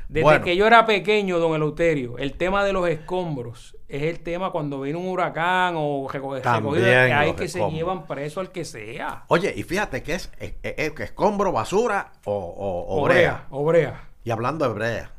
Desde 0.08 0.24
Bueno. 0.24 0.44
que 0.44 0.56
yo 0.56 0.66
era 0.66 0.84
pequeño, 0.84 1.38
don 1.38 1.54
Eleuterio, 1.54 2.18
el 2.18 2.34
tema 2.34 2.64
de 2.64 2.72
los 2.74 2.86
escombros 2.88 3.76
es 3.88 4.02
el 4.02 4.20
tema 4.20 4.50
cuando 4.50 4.80
viene 4.80 4.98
un 4.98 5.06
huracán 5.08 5.74
o 5.76 6.06
reco- 6.08 6.38
También 6.42 6.74
recogido, 6.74 6.84
que 6.84 7.12
hay 7.12 7.32
que 7.34 7.48
se 7.48 7.70
llevan 7.70 8.06
preso 8.06 8.40
al 8.40 8.50
que 8.50 8.64
sea. 8.66 9.24
Oye, 9.28 9.52
y 9.56 9.62
fíjate 9.62 10.02
que 10.02 10.14
es, 10.14 10.30
es, 10.38 10.54
escombro, 11.00 11.50
basura 11.52 12.12
o, 12.24 12.32
o, 12.34 13.00
Obrea, 13.02 13.14
brea. 13.16 13.46
obrea. 13.50 14.08
Y 14.24 14.30
hablando 14.30 14.66
de 14.68 14.74
brea, 14.74 15.12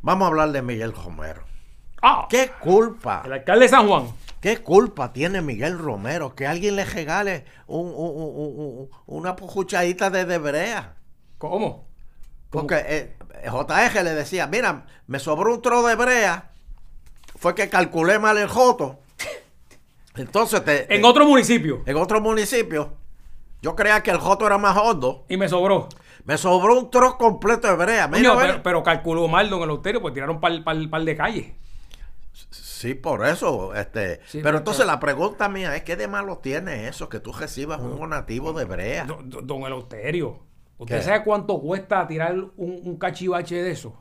vamos 0.00 0.24
a 0.24 0.28
hablar 0.28 0.50
de 0.52 0.62
Miguel 0.62 0.92
Romero. 0.94 1.42
Ah, 2.02 2.26
¿Qué 2.30 2.50
culpa? 2.60 3.22
el 3.26 3.32
alcalde 3.32 3.64
de 3.64 3.68
San 3.68 3.86
Juan. 3.88 4.06
¿Qué 4.44 4.58
culpa 4.58 5.10
tiene 5.14 5.40
Miguel 5.40 5.78
Romero 5.78 6.34
que 6.34 6.46
alguien 6.46 6.76
le 6.76 6.84
regale 6.84 7.46
un, 7.66 7.86
un- 7.86 7.94
un- 7.96 8.58
un- 8.58 8.90
una 9.06 9.36
pujuchadita 9.36 10.10
de, 10.10 10.26
de 10.26 10.36
brea? 10.36 10.96
¿Cómo? 11.38 11.86
Porque 12.50 12.74
eh, 12.86 13.16
JG 13.46 14.02
le 14.04 14.10
decía, 14.12 14.46
mira, 14.46 14.84
me 15.06 15.18
sobró 15.18 15.54
un 15.54 15.62
tro 15.62 15.82
de 15.86 15.94
brea, 15.94 16.50
fue 17.36 17.54
que 17.54 17.70
calculé 17.70 18.18
mal 18.18 18.36
el 18.36 18.48
joto. 18.48 18.98
Entonces, 20.14 20.62
te, 20.62 20.94
En 20.94 21.02
otro 21.06 21.24
municipio. 21.24 21.82
en 21.86 21.96
otro 21.96 22.20
municipio, 22.20 22.92
yo 23.62 23.74
creía 23.74 24.02
que 24.02 24.10
el 24.10 24.18
joto 24.18 24.46
era 24.46 24.58
más 24.58 24.76
hondo, 24.76 25.24
Y 25.30 25.38
me 25.38 25.48
sobró. 25.48 25.88
me 26.26 26.36
sobró 26.36 26.78
un 26.78 26.90
tro 26.90 27.16
completo 27.16 27.66
de 27.66 27.76
brea. 27.76 28.08
Mira, 28.08 28.36
pero, 28.36 28.62
pero 28.62 28.82
calculó 28.82 29.26
mal, 29.26 29.48
don 29.48 29.62
Eleuterio, 29.62 30.02
pues 30.02 30.12
tiraron 30.12 30.38
par, 30.38 30.62
par- 30.62 30.90
par 30.90 31.02
de 31.02 31.16
calles. 31.16 31.46
Sí, 32.84 32.94
por 32.94 33.26
eso. 33.26 33.74
Este, 33.74 34.16
Sí, 34.26 34.38
pero 34.38 34.42
pero- 34.44 34.58
entonces 34.58 34.86
la 34.86 35.00
pregunta 35.00 35.48
mía 35.48 35.74
es, 35.74 35.82
¿qué 35.84 35.96
de 35.96 36.06
malo 36.06 36.38
tiene 36.38 36.86
eso 36.88 37.08
que 37.08 37.18
tú 37.18 37.32
recibas 37.32 37.80
un 37.80 37.98
donativo 37.98 38.52
de 38.52 38.64
brea? 38.66 39.04
Don, 39.06 39.30
don- 39.30 39.62
Eleuterio, 39.62 40.40
¿usted 40.76 40.98
¿Qué? 40.98 41.02
sabe 41.02 41.24
cuánto 41.24 41.58
cuesta 41.60 42.06
tirar 42.06 42.34
un, 42.34 42.50
un 42.84 42.96
cachivache 42.98 43.62
de 43.62 43.70
eso? 43.70 43.94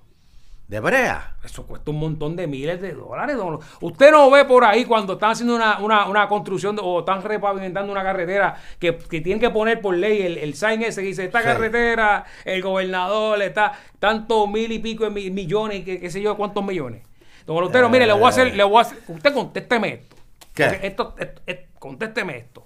¿De 0.67 0.79
brea? 0.79 1.35
Eso 1.43 1.65
cuesta 1.67 1.91
un 1.91 1.99
montón 1.99 2.35
de 2.35 2.47
miles 2.47 2.81
de 2.81 2.93
dólares. 2.93 3.35
don- 3.37 3.59
Usted 3.81 4.11
no 4.11 4.31
ve 4.31 4.43
por 4.45 4.63
ahí 4.63 4.85
cuando 4.85 5.13
están 5.13 5.31
haciendo 5.31 5.55
una, 5.55 5.77
una- 5.79 6.07
una 6.07 6.27
construcción 6.27 6.75
de- 6.75 6.81
o 6.83 6.99
están 6.99 7.21
repavimentando 7.21 7.91
una 7.91 8.01
carretera 8.03 8.55
que, 8.79 8.97
que 8.97 9.21
tienen 9.21 9.39
que 9.39 9.49
poner 9.49 9.81
por 9.81 9.95
ley 9.95 10.21
el, 10.23 10.37
el 10.37 10.55
sign 10.55 10.81
ese 10.81 11.01
que 11.01 11.07
dice, 11.07 11.25
esta 11.25 11.39
Sí. 11.39 11.45
carretera, 11.45 12.25
el 12.45 12.61
gobernador 12.61 13.37
le 13.37 13.45
está 13.47 13.73
tantos 13.99 14.49
mil 14.49 14.71
y 14.71 14.79
pico 14.79 15.03
de 15.03 15.09
mi- 15.09 15.29
millones, 15.31 15.83
que, 15.85 15.99
qué 15.99 16.09
sé 16.09 16.21
yo, 16.21 16.35
cuántos 16.37 16.65
millones. 16.65 17.03
Don 17.45 17.57
Eleuterio, 17.57 17.89
mire, 17.89 18.05
le 18.07 18.13
voy 18.13 18.25
a 18.25 18.29
hacer, 18.29 18.55
le 18.55 18.63
voy 18.63 18.77
a 18.77 18.81
hacer, 18.81 18.99
usted 19.07 19.33
contésteme 19.33 19.87
esto. 19.93 20.15
¿Qué? 20.53 20.79
Esto, 20.83 21.15
esto- 21.17 21.41
esto- 21.45 21.69
contésteme 21.79 22.37
esto. 22.37 22.65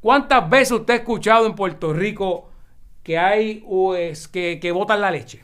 ¿Cuántas 0.00 0.48
veces 0.48 0.72
usted 0.72 0.94
ha 0.94 0.96
escuchado 0.98 1.46
en 1.46 1.54
Puerto 1.54 1.92
Rico 1.92 2.50
que 3.02 3.18
hay 3.18 3.64
que, 4.32 4.58
que 4.60 4.72
botan 4.72 5.00
la 5.00 5.10
leche? 5.10 5.42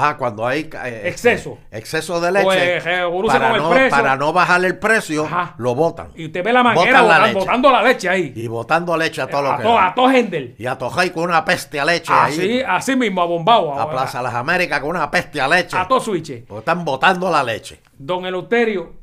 Ah, 0.00 0.16
cuando 0.16 0.46
hay 0.46 0.70
eh, 0.84 1.02
Exceso. 1.06 1.58
eh, 1.72 1.78
exceso 1.78 2.20
de 2.20 2.30
leche. 2.30 2.44
Pues, 2.44 2.84
revoluce 2.84 3.36
para, 3.36 3.56
no, 3.56 3.70
para 3.90 4.16
no 4.16 4.32
bajarle 4.32 4.68
el 4.68 4.78
precio, 4.78 5.24
Ajá. 5.24 5.54
lo 5.58 5.74
botan. 5.74 6.12
Y 6.14 6.26
usted 6.26 6.44
ve 6.44 6.52
la 6.52 6.62
manguera 6.62 7.02
Botan 7.02 7.08
la 7.22 7.26
botan- 7.26 7.34
botando 7.34 7.72
la 7.72 7.82
leche 7.82 8.08
ahí. 8.08 8.32
Y 8.36 8.46
botando 8.46 8.96
leche 8.96 9.20
a 9.22 9.26
todo 9.26 9.42
lo 9.42 9.50
a 9.52 9.56
que 9.56 9.62
todo, 9.64 9.74
da. 9.74 9.86
a 9.88 9.94
todo 9.94 10.10
Hendel. 10.10 10.54
Y 10.56 10.66
a 10.66 10.78
Tojay 10.78 11.10
con 11.10 11.24
una 11.24 11.44
peste 11.44 11.80
a 11.80 11.84
leche 11.84 12.12
Así, 12.12 12.40
ahí. 12.40 12.62
así 12.64 12.94
mismo, 12.94 13.22
a 13.22 13.24
bombao. 13.26 13.76
A 13.80 13.90
Plaza 13.90 14.22
Las 14.22 14.34
Américas 14.34 14.78
con 14.78 14.90
una 14.90 15.10
peste 15.10 15.40
a 15.40 15.48
leche. 15.48 15.76
A 15.76 15.88
todo 15.88 15.98
switch. 15.98 16.44
Porque 16.46 16.60
están 16.60 16.84
botando 16.84 17.28
la 17.28 17.42
leche. 17.42 17.80
Don 17.98 18.24
Eleuterio, 18.24 18.94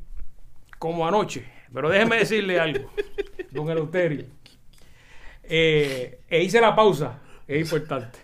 como 0.78 1.06
anoche. 1.06 1.46
Pero 1.74 1.90
déjeme 1.90 2.16
decirle 2.16 2.58
algo. 2.58 2.90
Don 3.50 3.68
Eleuterio. 3.68 4.24
Eh, 5.42 6.20
e 6.28 6.42
hice 6.42 6.60
la 6.60 6.74
pausa. 6.74 7.18
Es 7.46 7.60
importante. 7.60 8.18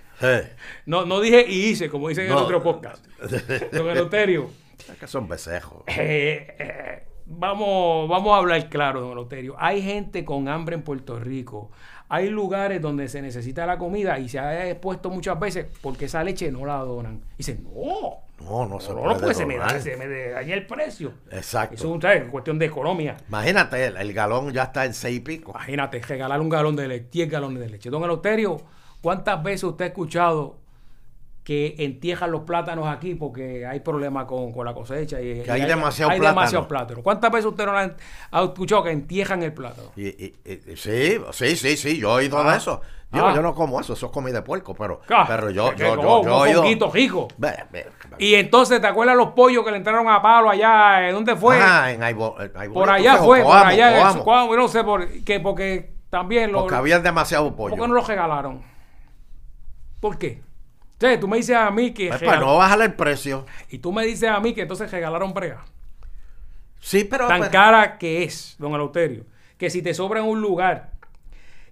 No, 0.86 1.04
no 1.06 1.20
dije 1.20 1.44
y 1.48 1.66
hice, 1.70 1.88
como 1.88 2.08
dicen 2.08 2.24
en 2.24 2.30
No. 2.30 2.38
el 2.38 2.44
otro 2.44 2.62
podcast. 2.62 3.04
Don 3.72 3.88
Eleuterio. 3.88 4.48
es 4.90 4.98
que 4.98 5.06
son 5.06 5.28
becejos. 5.28 5.82
eh, 5.88 6.54
eh, 6.58 7.02
vamos, 7.26 8.08
vamos 8.08 8.32
a 8.34 8.38
hablar 8.38 8.68
claro, 8.68 9.00
don 9.00 9.14
Loterio. 9.14 9.54
Hay 9.58 9.82
gente 9.82 10.24
con 10.24 10.48
hambre 10.48 10.74
en 10.76 10.82
Puerto 10.82 11.18
Rico. 11.18 11.70
Hay 12.08 12.28
lugares 12.28 12.82
donde 12.82 13.08
se 13.08 13.22
necesita 13.22 13.64
la 13.64 13.78
comida 13.78 14.18
y 14.18 14.28
se 14.28 14.38
ha 14.38 14.68
expuesto 14.68 15.08
muchas 15.08 15.38
veces 15.40 15.66
porque 15.80 16.04
esa 16.06 16.22
leche 16.22 16.52
no 16.52 16.66
la 16.66 16.76
donan. 16.76 17.22
Y 17.34 17.38
dicen, 17.38 17.64
no, 17.74 18.18
No, 18.44 18.66
no 18.66 18.80
se 18.80 18.90
no, 18.90 18.96
no, 18.96 19.02
puede 19.02 19.18
porque 19.20 19.34
se 19.34 19.46
me, 19.46 19.56
da, 19.56 19.80
se 19.80 19.96
me 19.96 20.06
daña 20.30 20.54
el 20.54 20.66
precio. 20.66 21.14
Exacto. 21.30 21.74
Eso 21.76 21.86
es 21.88 21.94
un- 21.94 22.02
¿sabes? 22.02 22.28
cuestión 22.28 22.58
de 22.58 22.66
economía. 22.66 23.16
Imagínate, 23.28 23.86
el, 23.86 23.96
el 23.96 24.12
galón 24.12 24.52
ya 24.52 24.64
está 24.64 24.84
en 24.84 24.92
seis 24.92 25.16
y 25.18 25.20
pico. 25.20 25.52
Imagínate, 25.52 26.00
regalar 26.00 26.38
un 26.40 26.50
galón 26.50 26.76
de 26.76 26.86
leche, 26.88 27.06
10 27.12 27.30
galones 27.30 27.60
de 27.60 27.68
leche. 27.70 27.88
Don 27.88 28.02
Eloterio, 28.04 28.60
¿cuántas 29.02 29.42
veces 29.42 29.64
usted 29.64 29.85
ha 29.85 29.88
escuchado 29.88 30.56
que 31.44 31.75
entierran 31.78 32.30
los 32.30 32.42
plátanos 32.42 32.87
aquí 32.87 33.16
porque 33.16 33.66
hay 33.66 33.80
problemas 33.80 34.26
con, 34.26 34.52
con 34.52 34.64
la 34.64 34.73
cosecha? 34.75 35.21
Y, 35.21 35.42
Que 35.42 35.50
hay 35.50 35.62
y 35.62 35.66
demasiado 35.66 36.12
hay 36.12 36.18
plátano. 36.21 36.40
demasiado 36.40 36.68
plátano. 36.68 37.02
¿Cuántas 37.02 37.30
veces 37.32 37.47
usted 37.47 37.66
no 37.66 37.76
ha, 37.76 37.90
ha 38.30 38.42
escuchado 38.44 38.85
que 38.85 38.90
entierran 38.92 39.42
el 39.42 39.52
plátano? 39.52 39.88
Y, 39.97 40.06
y- 40.06 40.35
y- 40.44 40.76
sí, 40.76 41.18
sí, 41.32 41.56
sí, 41.56 41.76
sí, 41.76 41.99
yo 41.99 42.11
he 42.11 42.25
oído 42.25 42.38
Ah. 42.38 42.52
de 42.52 42.56
eso. 42.59 42.80
Digo, 43.11 43.26
Ah. 43.26 43.35
yo 43.35 43.42
no 43.42 43.54
como 43.54 43.78
eso, 43.78 43.92
eso 43.92 44.06
es 44.06 44.12
comida 44.12 44.37
de 44.37 44.42
puerco, 44.42 44.73
pero, 44.75 45.00
Ah, 45.11 45.25
pero 45.28 45.50
yo, 45.50 45.75
yo, 45.75 45.97
yo, 45.97 46.23
yo 46.23 46.28
he 46.28 46.30
oído... 46.49 46.62
fonguito 46.62 46.90
rico. 46.90 47.28
Ve, 47.37 47.52
ve, 47.71 47.87
ve. 48.09 48.16
Y 48.25 48.35
entonces, 48.37 48.80
¿te 48.80 48.87
acuerdas 48.87 49.16
los 49.16 49.30
pollos 49.32 49.62
que 49.64 49.71
le 49.71 49.76
entraron 49.78 50.09
a 50.09 50.23
palo 50.23 50.49
allá? 50.49 51.09
¿En 51.09 51.14
¿Dónde 51.14 51.37
fue? 51.37 51.59
Ah, 51.61 51.90
en 51.92 52.00
Aibo- 52.00 52.37
por 52.73 52.88
allá 52.88 53.16
fue, 53.18 53.42
por 53.42 53.54
allá. 53.54 54.12
en 54.12 54.18
Coamo, 54.21 54.56
no 54.56 54.66
sé, 54.68 54.82
por, 54.82 55.06
que 55.25 55.40
porque 55.40 55.92
también 56.09 56.52
lo, 56.52 56.61
Porque 56.61 56.76
había 56.76 57.00
demasiado 57.00 57.54
pollo. 57.54 57.76
¿Por 57.76 57.80
qué 57.85 57.88
no 57.88 57.94
los 57.94 58.06
regalaron? 58.06 58.62
¿Por 60.02 60.18
qué? 60.18 60.42
Entonces, 60.94 61.21
tú 61.21 61.28
me 61.28 61.37
dices 61.37 61.54
a 61.54 61.71
mí 61.71 61.92
que... 61.92 62.09
Pues 62.09 62.23
para 62.25 62.40
no 62.40 62.56
bajar 62.56 62.82
el 62.82 62.92
precio. 62.94 63.47
Y 63.71 63.78
tú 63.78 63.92
me 63.92 64.04
dices 64.04 64.28
a 64.28 64.40
mí 64.40 64.52
que 64.52 64.62
entonces 64.62 64.90
regalaron 64.90 65.32
brega. 65.32 65.64
Sí, 66.80 67.04
pero... 67.04 67.28
Tan 67.28 67.38
pero- 67.38 67.52
cara 67.52 67.99
que 67.99 68.25
es, 68.25 68.56
don 68.59 68.75
Eleuterio, 68.75 69.25
que 69.59 69.71
si 69.71 69.80
te 69.80 69.94
sobra 69.94 70.18
en 70.18 70.26
un 70.26 70.40
lugar 70.40 70.90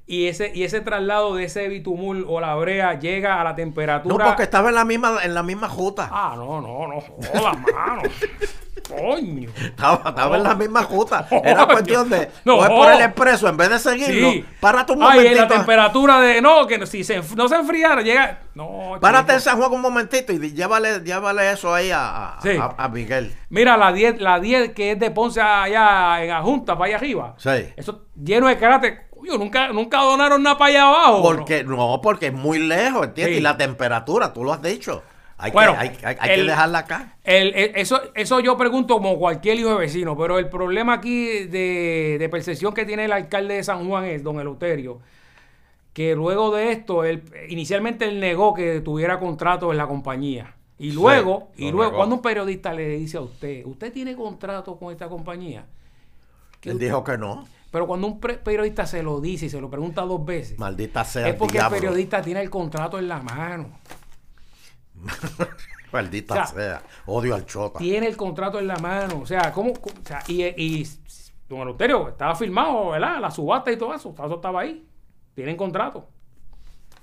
y 0.06 0.28
ese, 0.28 0.52
y 0.54 0.62
ese 0.62 0.80
traslado 0.80 1.34
de 1.34 1.42
ese 1.44 1.68
bitumul 1.68 2.24
o 2.28 2.40
la 2.40 2.54
brea 2.54 3.00
llega 3.00 3.40
a 3.40 3.44
la 3.44 3.50
No, 3.50 3.56
temperatura... 3.56 4.24
porque 4.26 4.44
estaba 4.44 4.68
en 4.68 4.76
la 4.76 4.84
misma, 4.84 5.18
en 5.24 5.34
la 5.34 5.42
misma 5.42 5.68
juta. 5.68 6.08
Ah, 6.12 6.34
no, 6.36 6.60
no, 6.60 6.86
no, 6.86 7.00
joda, 7.00 7.52
mano. 7.54 8.02
Coño. 8.90 9.50
Estaba, 9.60 10.10
estaba 10.10 10.36
en 10.36 10.42
la 10.42 10.54
misma 10.54 10.82
juta. 10.82 11.26
Era 11.30 11.64
Coño. 11.64 11.68
cuestión 11.68 12.10
de 12.10 12.30
No. 12.44 12.56
coger 12.56 12.70
por 12.70 12.92
el 12.92 13.00
expreso 13.00 13.48
en 13.48 13.56
vez 13.56 13.70
de 13.70 13.78
seguirlo. 13.78 14.30
Sí. 14.32 14.44
Párate 14.60 14.92
un 14.92 15.02
Ay, 15.02 15.08
en 15.10 15.16
momentito. 15.16 15.42
la 15.42 15.48
temperatura 15.48 16.20
de... 16.20 16.40
No, 16.42 16.66
que 16.66 16.86
si 16.86 17.04
se, 17.04 17.22
no 17.36 17.48
se 17.48 17.56
enfriara, 17.56 18.02
llega... 18.02 18.40
No, 18.54 18.98
Párate 19.00 19.34
en 19.34 19.40
San 19.40 19.56
Juan 19.58 19.72
un 19.72 19.80
momentito 19.80 20.32
y 20.32 20.38
llévale, 20.52 21.00
llévale 21.00 21.50
eso 21.52 21.72
ahí 21.72 21.90
a, 21.90 22.36
a, 22.36 22.40
Sí. 22.42 22.50
a- 22.60 22.74
a 22.76 22.88
Miguel. 22.88 23.34
Mira, 23.48 23.76
la 23.76 23.92
10, 23.92 24.20
la 24.20 24.40
10 24.40 24.72
que 24.72 24.92
es 24.92 24.98
de 24.98 25.10
Ponce 25.10 25.40
allá 25.40 26.22
en 26.22 26.28
la 26.28 26.42
Junta, 26.42 26.74
para 26.74 26.86
allá 26.88 26.96
arriba. 26.96 27.34
Sí. 27.38 27.50
Eso 27.76 28.02
lleno 28.22 28.48
de 28.48 28.58
karate. 28.58 29.08
Coño, 29.10 29.36
nunca, 29.38 29.68
nunca 29.68 29.98
donaron 30.02 30.42
nada 30.42 30.56
para 30.58 30.70
allá 30.70 30.82
abajo. 30.88 31.22
Porque 31.22 31.62
no, 31.62 32.00
porque 32.02 32.26
es 32.28 32.32
muy 32.32 32.58
lejos, 32.58 33.06
¿entiendes? 33.06 33.34
Sí. 33.36 33.38
Y 33.40 33.42
la 33.42 33.56
temperatura, 33.56 34.32
tú 34.32 34.42
lo 34.44 34.52
has 34.52 34.62
dicho. 34.62 35.02
Hay, 35.40 35.50
Bueno, 35.52 35.72
que, 35.72 35.78
hay, 35.78 35.88
hay- 36.02 36.16
hay 36.20 36.30
el- 36.30 36.36
que 36.44 36.50
dejarla 36.50 36.78
acá. 36.80 37.16
El- 37.24 37.54
el- 37.54 37.72
eso, 37.76 38.00
eso 38.14 38.40
yo 38.40 38.56
pregunto 38.56 38.94
como 38.94 39.18
cualquier 39.18 39.58
hijo 39.58 39.70
de 39.70 39.76
vecino, 39.78 40.16
pero 40.16 40.38
el 40.38 40.48
problema 40.48 40.94
aquí 40.94 41.26
de, 41.46 42.16
de 42.18 42.28
percepción 42.28 42.74
que 42.74 42.84
tiene 42.84 43.06
el 43.06 43.12
alcalde 43.12 43.54
de 43.54 43.64
San 43.64 43.88
Juan 43.88 44.04
es, 44.04 44.22
don 44.22 44.38
Eleuterio, 44.38 45.00
que 45.92 46.14
luego 46.14 46.54
de 46.54 46.72
esto, 46.72 47.04
él, 47.04 47.22
inicialmente 47.48 48.04
él 48.06 48.20
negó 48.20 48.54
que 48.54 48.80
tuviera 48.80 49.18
contrato 49.18 49.70
en 49.72 49.78
la 49.78 49.86
compañía. 49.86 50.54
Y 50.78 50.90
Sí, 50.90 50.96
luego, 50.96 51.48
y 51.56 51.70
luego 51.70 51.84
negó. 51.90 51.96
cuando 51.98 52.16
un 52.16 52.22
periodista 52.22 52.72
le 52.72 52.88
dice 52.88 53.16
a 53.18 53.20
usted, 53.22 53.64
¿usted 53.66 53.92
tiene 53.92 54.14
contrato 54.16 54.76
con 54.78 54.92
esta 54.92 55.08
compañía? 55.08 55.64
Él 56.62 56.72
usted- 56.72 56.86
dijo 56.86 57.02
que 57.04 57.18
no. 57.18 57.46
Pero 57.70 57.86
cuando 57.86 58.06
un 58.08 58.18
periodista 58.18 58.84
se 58.84 59.02
lo 59.02 59.20
dice 59.20 59.46
y 59.46 59.48
se 59.50 59.60
lo 59.60 59.70
pregunta 59.70 60.02
dos 60.02 60.24
veces, 60.24 60.58
Maldita 60.58 61.04
sea 61.04 61.28
es 61.28 61.34
porque 61.36 61.58
el 61.58 61.68
periodista 61.68 62.20
tiene 62.20 62.40
el 62.42 62.50
contrato 62.50 62.98
en 62.98 63.06
la 63.08 63.20
mano. 63.22 63.68
Maldita 65.92 66.34
O 66.34 66.36
sea, 66.36 66.46
sea. 66.46 66.82
Odio 67.06 67.34
al 67.34 67.46
chota. 67.46 67.78
Tiene 67.78 68.06
el 68.06 68.16
contrato 68.16 68.58
en 68.58 68.66
la 68.68 68.76
mano. 68.76 69.20
O 69.22 69.26
sea, 69.26 69.52
¿cómo? 69.52 69.72
o 69.72 69.90
sea, 70.04 70.22
y, 70.28 70.42
y 70.44 70.88
don 71.48 71.60
Eleuterio, 71.62 72.08
estaba 72.08 72.34
firmado, 72.36 72.90
¿verdad? 72.90 73.20
La 73.20 73.30
subasta 73.30 73.72
y 73.72 73.76
todo 73.76 73.92
eso. 73.94 74.10
Todo 74.10 74.26
eso 74.26 74.36
estaba 74.36 74.60
ahí. 74.60 74.86
Tienen 75.34 75.56
contrato. 75.56 76.08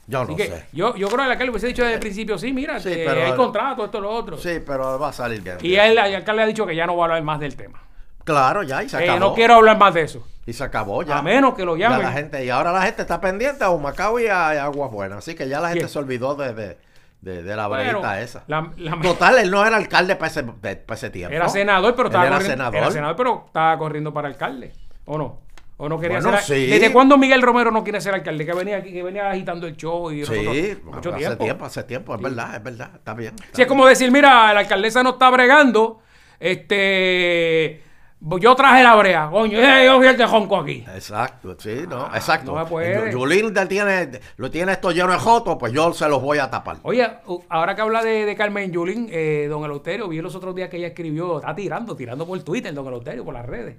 Yo 0.10 0.22
Así 0.22 0.32
no 0.32 0.38
que 0.38 0.46
sé. 0.48 0.66
yo, 0.72 0.96
yo 0.96 1.08
creo 1.08 1.18
que 1.20 1.26
el 1.26 1.32
alcalde 1.32 1.52
hubiese 1.52 1.68
dicho 1.68 1.82
desde 1.82 1.96
el 1.96 2.00
principio, 2.00 2.38
sí, 2.38 2.54
mira, 2.54 2.80
Sí, 2.80 2.94
pero- 2.96 3.26
hay 3.26 3.34
contrato, 3.36 3.84
esto, 3.84 4.00
lo 4.00 4.10
otro. 4.10 4.38
Sí, 4.38 4.60
pero 4.66 4.98
va 4.98 5.10
a 5.10 5.14
salir 5.14 5.42
bien. 5.42 5.58
Y 5.62 5.76
él, 5.76 5.98
el 5.98 6.16
alcalde 6.16 6.44
ha 6.44 6.46
dicho 6.46 6.66
que 6.66 6.74
ya 6.78 6.86
no 6.88 6.96
va 6.96 7.04
a 7.04 7.06
hablar 7.08 7.24
más 7.24 7.42
del 7.42 7.58
tema. 7.58 7.84
Claro, 8.24 8.64
ya, 8.64 8.84
y 8.84 8.90
se 8.90 8.98
acabó. 8.98 9.20
no 9.20 9.34
quiero 9.34 9.56
hablar 9.56 9.78
más 9.78 9.94
de 9.94 10.04
eso. 10.04 10.26
Y 10.46 10.54
se 10.54 10.64
acabó 10.64 11.04
ya. 11.04 11.18
A 11.18 11.22
menos 11.22 11.56
que 11.56 11.66
lo 11.66 11.76
Ya 11.76 11.90
llamen. 11.90 12.06
la 12.06 12.12
gente, 12.14 12.46
y 12.46 12.50
ahora 12.50 12.72
la 12.72 12.84
gente 12.84 13.02
está 13.02 13.20
pendiente 13.20 13.66
a 13.66 13.70
Humacao 13.70 14.18
y 14.22 14.28
a, 14.28 14.54
y 14.56 14.58
a 14.58 14.64
Aguas 14.66 14.92
Buenas. 14.92 15.18
Así 15.20 15.36
que 15.36 15.50
ya 15.50 15.60
la 15.60 15.68
gente 15.70 15.80
¿Quién? 15.82 15.90
se 15.90 16.00
olvidó 16.00 16.36
de, 16.36 16.54
de, 16.54 16.78
de- 17.22 17.44
de 17.44 17.56
la 17.56 17.68
Bueno, 17.68 18.00
breita 18.00 18.22
esa. 18.22 18.44
la- 18.48 18.72
la- 18.78 19.00
Total, 19.02 19.40
él 19.40 19.50
no 19.52 19.66
era 19.66 19.76
alcalde 19.78 20.16
para 20.16 20.28
ese, 20.32 20.44
para 20.44 20.78
ese 20.96 21.10
tiempo. 21.10 21.36
Era 21.36 21.50
senador, 21.50 21.96
pero 21.96 22.08
estaba 22.10 22.26
era 22.28 22.36
corriendo. 22.36 22.54
senador. 22.58 22.76
Era 22.76 22.92
senador, 22.92 23.16
pero 23.16 23.44
estaba 23.48 23.78
corriendo 23.78 24.14
para 24.14 24.28
alcalde. 24.28 24.74
¿O 25.06 25.18
no? 25.18 25.40
¿O 25.80 25.88
no 25.88 26.00
quería 26.00 26.20
Bueno, 26.20 26.38
ser 26.40 26.58
sí. 26.58 26.66
¿Desde 26.72 26.92
cuándo 26.92 27.18
Miguel 27.20 27.42
Romero 27.42 27.70
no 27.70 27.84
quiere 27.84 28.02
ser 28.02 28.16
alcalde? 28.16 28.46
Que 28.46 28.54
venía 28.54 28.78
aquí, 28.78 28.92
que 28.92 29.04
venía 29.04 29.30
agitando 29.30 29.68
el 29.68 29.78
show 29.78 30.12
y 30.12 30.26
Sí, 30.26 30.76
mucho 30.84 31.10
hace 31.10 31.18
tiempo. 31.20 31.44
tiempo. 31.44 31.66
hace 31.66 31.84
tiempo, 31.84 32.16
es 32.16 32.22
verdad, 32.22 32.56
es 32.56 32.64
verdad, 32.64 32.90
está 32.96 33.14
bien. 33.14 33.36
está 33.36 33.48
Sí, 33.56 33.62
es 33.62 33.68
como 33.68 33.86
decir, 33.86 34.12
mira, 34.12 34.52
la 34.54 34.62
alcaldesa 34.62 35.04
no 35.04 35.12
está 35.12 35.30
bregando, 35.30 36.02
este, 36.40 37.84
yo 38.20 38.56
traje 38.56 38.84
la 38.84 38.96
brea, 38.96 39.30
coño, 39.30 39.60
eh, 39.60 39.86
yo 39.86 39.98
fui 39.98 40.08
el 40.08 40.18
de 40.18 40.26
Jonco 40.26 40.58
aquí. 40.58 40.84
Exacto, 40.94 41.56
sí, 41.60 41.84
no, 41.88 42.08
exacto. 42.16 42.54
no 42.54 42.64
se 42.64 42.70
puede. 42.70 43.12
Yulín 43.12 43.54
tiene, 43.68 44.20
lo 44.38 44.50
tiene 44.50 44.72
esto 44.72 44.92
lleno 44.92 45.12
de 45.12 45.20
jotos, 45.20 45.58
pues 45.60 45.72
yo 45.72 45.94
se 45.94 46.10
los 46.10 46.22
voy 46.22 46.40
a 46.40 46.50
tapar. 46.50 46.78
Oye, 46.84 47.08
ahora 47.50 47.76
que 47.76 47.82
habla 47.82 48.04
de, 48.04 48.26
de 48.26 48.36
Carmen 48.36 48.72
Yulín, 48.72 49.08
eh, 49.12 49.48
don 49.50 49.64
Eleuterio, 49.64 50.08
vi 50.08 50.20
los 50.22 50.36
otros 50.36 50.56
días 50.56 50.70
que 50.70 50.78
ella 50.78 50.88
escribió, 50.88 51.38
está 51.38 51.56
tirando, 51.56 51.96
tirando 51.96 52.26
por 52.26 52.42
Twitter, 52.44 52.74
don 52.74 52.88
Eleuterio, 52.88 53.24
por 53.24 53.34
las 53.34 53.46
redes. 53.46 53.78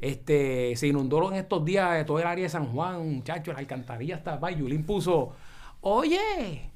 Este, 0.00 0.74
se 0.76 0.88
inundó 0.88 1.30
en 1.30 1.38
estos 1.38 1.64
días 1.64 1.94
de 1.94 2.04
todo 2.04 2.18
el 2.18 2.26
área 2.26 2.42
de 2.42 2.50
San 2.50 2.66
Juan, 2.66 3.16
muchachos, 3.16 3.54
la 3.54 3.60
alcantarilla 3.60 4.16
estaba. 4.16 4.50
Y 4.50 4.56
Yulín 4.56 4.84
puso, 4.84 5.32
oye, 5.80 6.70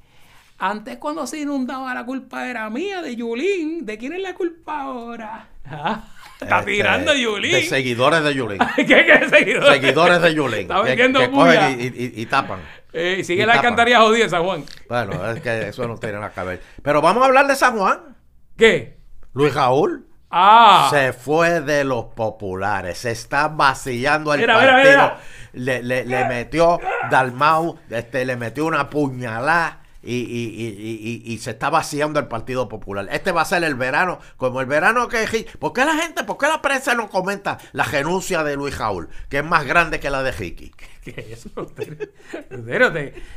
antes 0.58 0.98
cuando 0.98 1.26
se 1.26 1.40
inundaba 1.40 1.94
la 1.94 2.04
culpa 2.04 2.48
era 2.48 2.68
mía, 2.70 3.02
de 3.02 3.16
Yulín, 3.16 3.84
¿de 3.84 3.98
quién 3.98 4.12
es 4.12 4.20
la 4.20 4.34
culpa 4.34 4.82
ahora? 4.82 5.48
Ah, 5.72 6.02
Está 6.40 6.60
Este, 6.60 6.72
tirando 6.72 7.14
Yulín. 7.14 7.52
De 7.52 7.62
seguidores 7.62 8.22
de 8.22 8.34
Yulín. 8.34 8.58
¿Qué, 8.76 8.84
qué 8.86 9.28
seguidor? 9.28 9.66
seguidores 9.72 10.22
de 10.22 10.34
Yulín. 10.34 10.60
Está 10.62 10.76
que- 10.76 10.82
vendiendo 10.88 11.20
que 11.20 11.30
cogen 11.30 11.80
y, 11.80 11.84
y- 11.84 12.12
y 12.22 12.26
tapan. 12.26 12.60
Eh, 12.92 13.18
y 13.20 13.24
sigue 13.24 13.42
y 13.42 13.46
la 13.46 13.52
tapan. 13.52 13.66
alcantarilla 13.66 14.00
jodida 14.00 14.28
San 14.28 14.44
Juan. 14.44 14.64
Bueno, 14.88 15.30
es 15.30 15.40
que 15.40 15.68
eso 15.68 15.86
no 15.86 15.96
tiene 15.98 16.14
nada 16.18 16.32
que 16.32 16.40
ver. 16.42 16.62
Pero 16.82 17.00
vamos 17.02 17.22
a 17.22 17.26
hablar 17.26 17.46
de 17.46 17.54
San 17.56 17.76
Juan. 17.78 18.16
¿Qué? 18.56 18.96
Luis 19.34 19.54
Raúl 19.54 20.06
Ah. 20.32 20.88
se 20.90 21.12
fue 21.12 21.60
de 21.60 21.84
los 21.84 22.06
populares. 22.06 22.98
Se 22.98 23.10
está 23.10 23.48
vacillando 23.48 24.32
el 24.34 24.40
Mira, 24.40 24.58
mira, 24.60 24.72
partido. 24.72 24.92
mira. 24.92 25.20
Le, 25.52 25.82
le- 25.82 26.04
le 26.04 26.24
metió 26.26 26.78
Dalmau, 27.10 27.78
este, 27.90 28.24
le 28.24 28.36
metió 28.36 28.64
una 28.66 28.88
puñalada. 28.88 29.79
Y, 30.02 30.14
y- 30.14 31.22
y- 31.26 31.32
y- 31.34 31.38
se 31.38 31.50
está 31.50 31.68
vaciando 31.68 32.18
el 32.20 32.26
Partido 32.26 32.68
Popular. 32.68 33.06
Este 33.10 33.32
va 33.32 33.42
a 33.42 33.44
ser 33.44 33.64
el 33.64 33.74
verano, 33.74 34.18
como 34.38 34.60
el 34.60 34.66
verano 34.66 35.08
que... 35.08 35.46
¿Por 35.58 35.72
qué 35.74 35.84
la 35.84 35.94
gente, 35.94 36.24
por 36.24 36.38
qué 36.38 36.46
la 36.48 36.62
prensa 36.62 36.94
no 36.94 37.10
comenta 37.10 37.58
la 37.72 37.84
renuncia 37.84 38.42
de 38.42 38.56
Luis 38.56 38.78
Raúl, 38.78 39.08
que 39.28 39.38
es 39.38 39.44
más 39.44 39.66
grande 39.66 40.00
que 40.00 40.08
la 40.10 40.22
de 40.22 40.32
Ricky? 40.32 40.72
¿Qué 41.02 41.14
es 41.16 41.46
eso? 41.46 41.50
¿Te- 41.66 42.10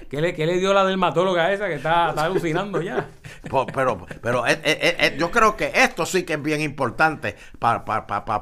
¿Qué, 0.10 0.22
le, 0.22 0.34
qué 0.34 0.46
le 0.46 0.58
dio 0.60 0.74
la 0.74 0.84
dermatóloga 0.86 1.52
esa 1.54 1.68
que 1.68 1.76
está, 1.76 2.10
está 2.10 2.26
alucinando 2.26 2.82
ya? 2.82 3.08
Po- 3.50 3.66
Pero, 3.68 4.06
pero 4.22 4.46
eh, 4.46 4.60
eh, 4.64 4.96
eh, 5.00 5.16
yo 5.18 5.32
creo 5.32 5.56
que 5.56 5.72
esto 5.74 6.06
sí 6.06 6.24
que 6.24 6.34
es 6.34 6.42
bien 6.44 6.62
importante 6.62 7.36
para 7.60 7.84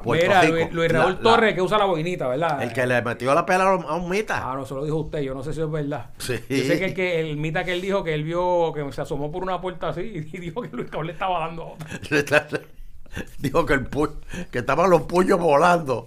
Puerto 0.02 0.10
Mira, 0.26 0.40
Rico. 0.42 0.54
Luis, 0.54 0.72
Luis 0.72 0.92
Raúl 0.92 1.12
la- 1.14 1.20
Torres, 1.20 1.54
que 1.54 1.62
usa 1.62 1.78
la 1.78 1.84
boinita, 1.84 2.26
¿verdad? 2.28 2.62
El 2.62 2.72
que 2.72 2.86
le 2.86 3.00
metió 3.02 3.32
la 3.34 3.46
pela 3.46 3.64
a 3.64 3.76
un- 3.76 3.84
a 3.84 3.94
un 3.94 4.08
mita. 4.10 4.50
Ah, 4.50 4.54
no, 4.56 4.66
se 4.66 4.74
lo 4.74 4.84
dijo 4.84 4.96
usted, 4.98 5.20
yo 5.20 5.34
no 5.34 5.42
sé 5.44 5.52
si 5.54 5.60
es 5.60 5.70
verdad. 5.70 6.10
Sí. 6.18 6.34
Yo 6.48 6.64
sé 6.64 6.78
que 6.78 6.84
el, 6.86 6.94
que 6.94 7.20
el 7.20 7.36
mita 7.36 7.64
que 7.64 7.72
él 7.72 7.80
dijo 7.80 8.02
que 8.02 8.14
él 8.14 8.24
vio 8.24 8.72
que 8.74 8.90
se 8.92 9.00
asomó 9.02 9.30
por 9.30 9.42
una 9.44 9.60
puerta 9.60 9.90
así 9.90 10.00
y 10.32 10.38
dijo 10.38 10.62
que 10.62 10.68
Luis 10.72 10.90
Raúl 10.90 11.06
le 11.06 11.12
estaba 11.12 11.38
dando 11.40 11.64
otra. 11.68 11.88
Dijo 13.38 13.66
que, 13.66 13.74
el 13.74 13.90
pu- 13.90 14.14
que 14.50 14.60
estaban 14.60 14.90
los 14.90 15.02
puños 15.02 15.38
volando. 15.38 16.04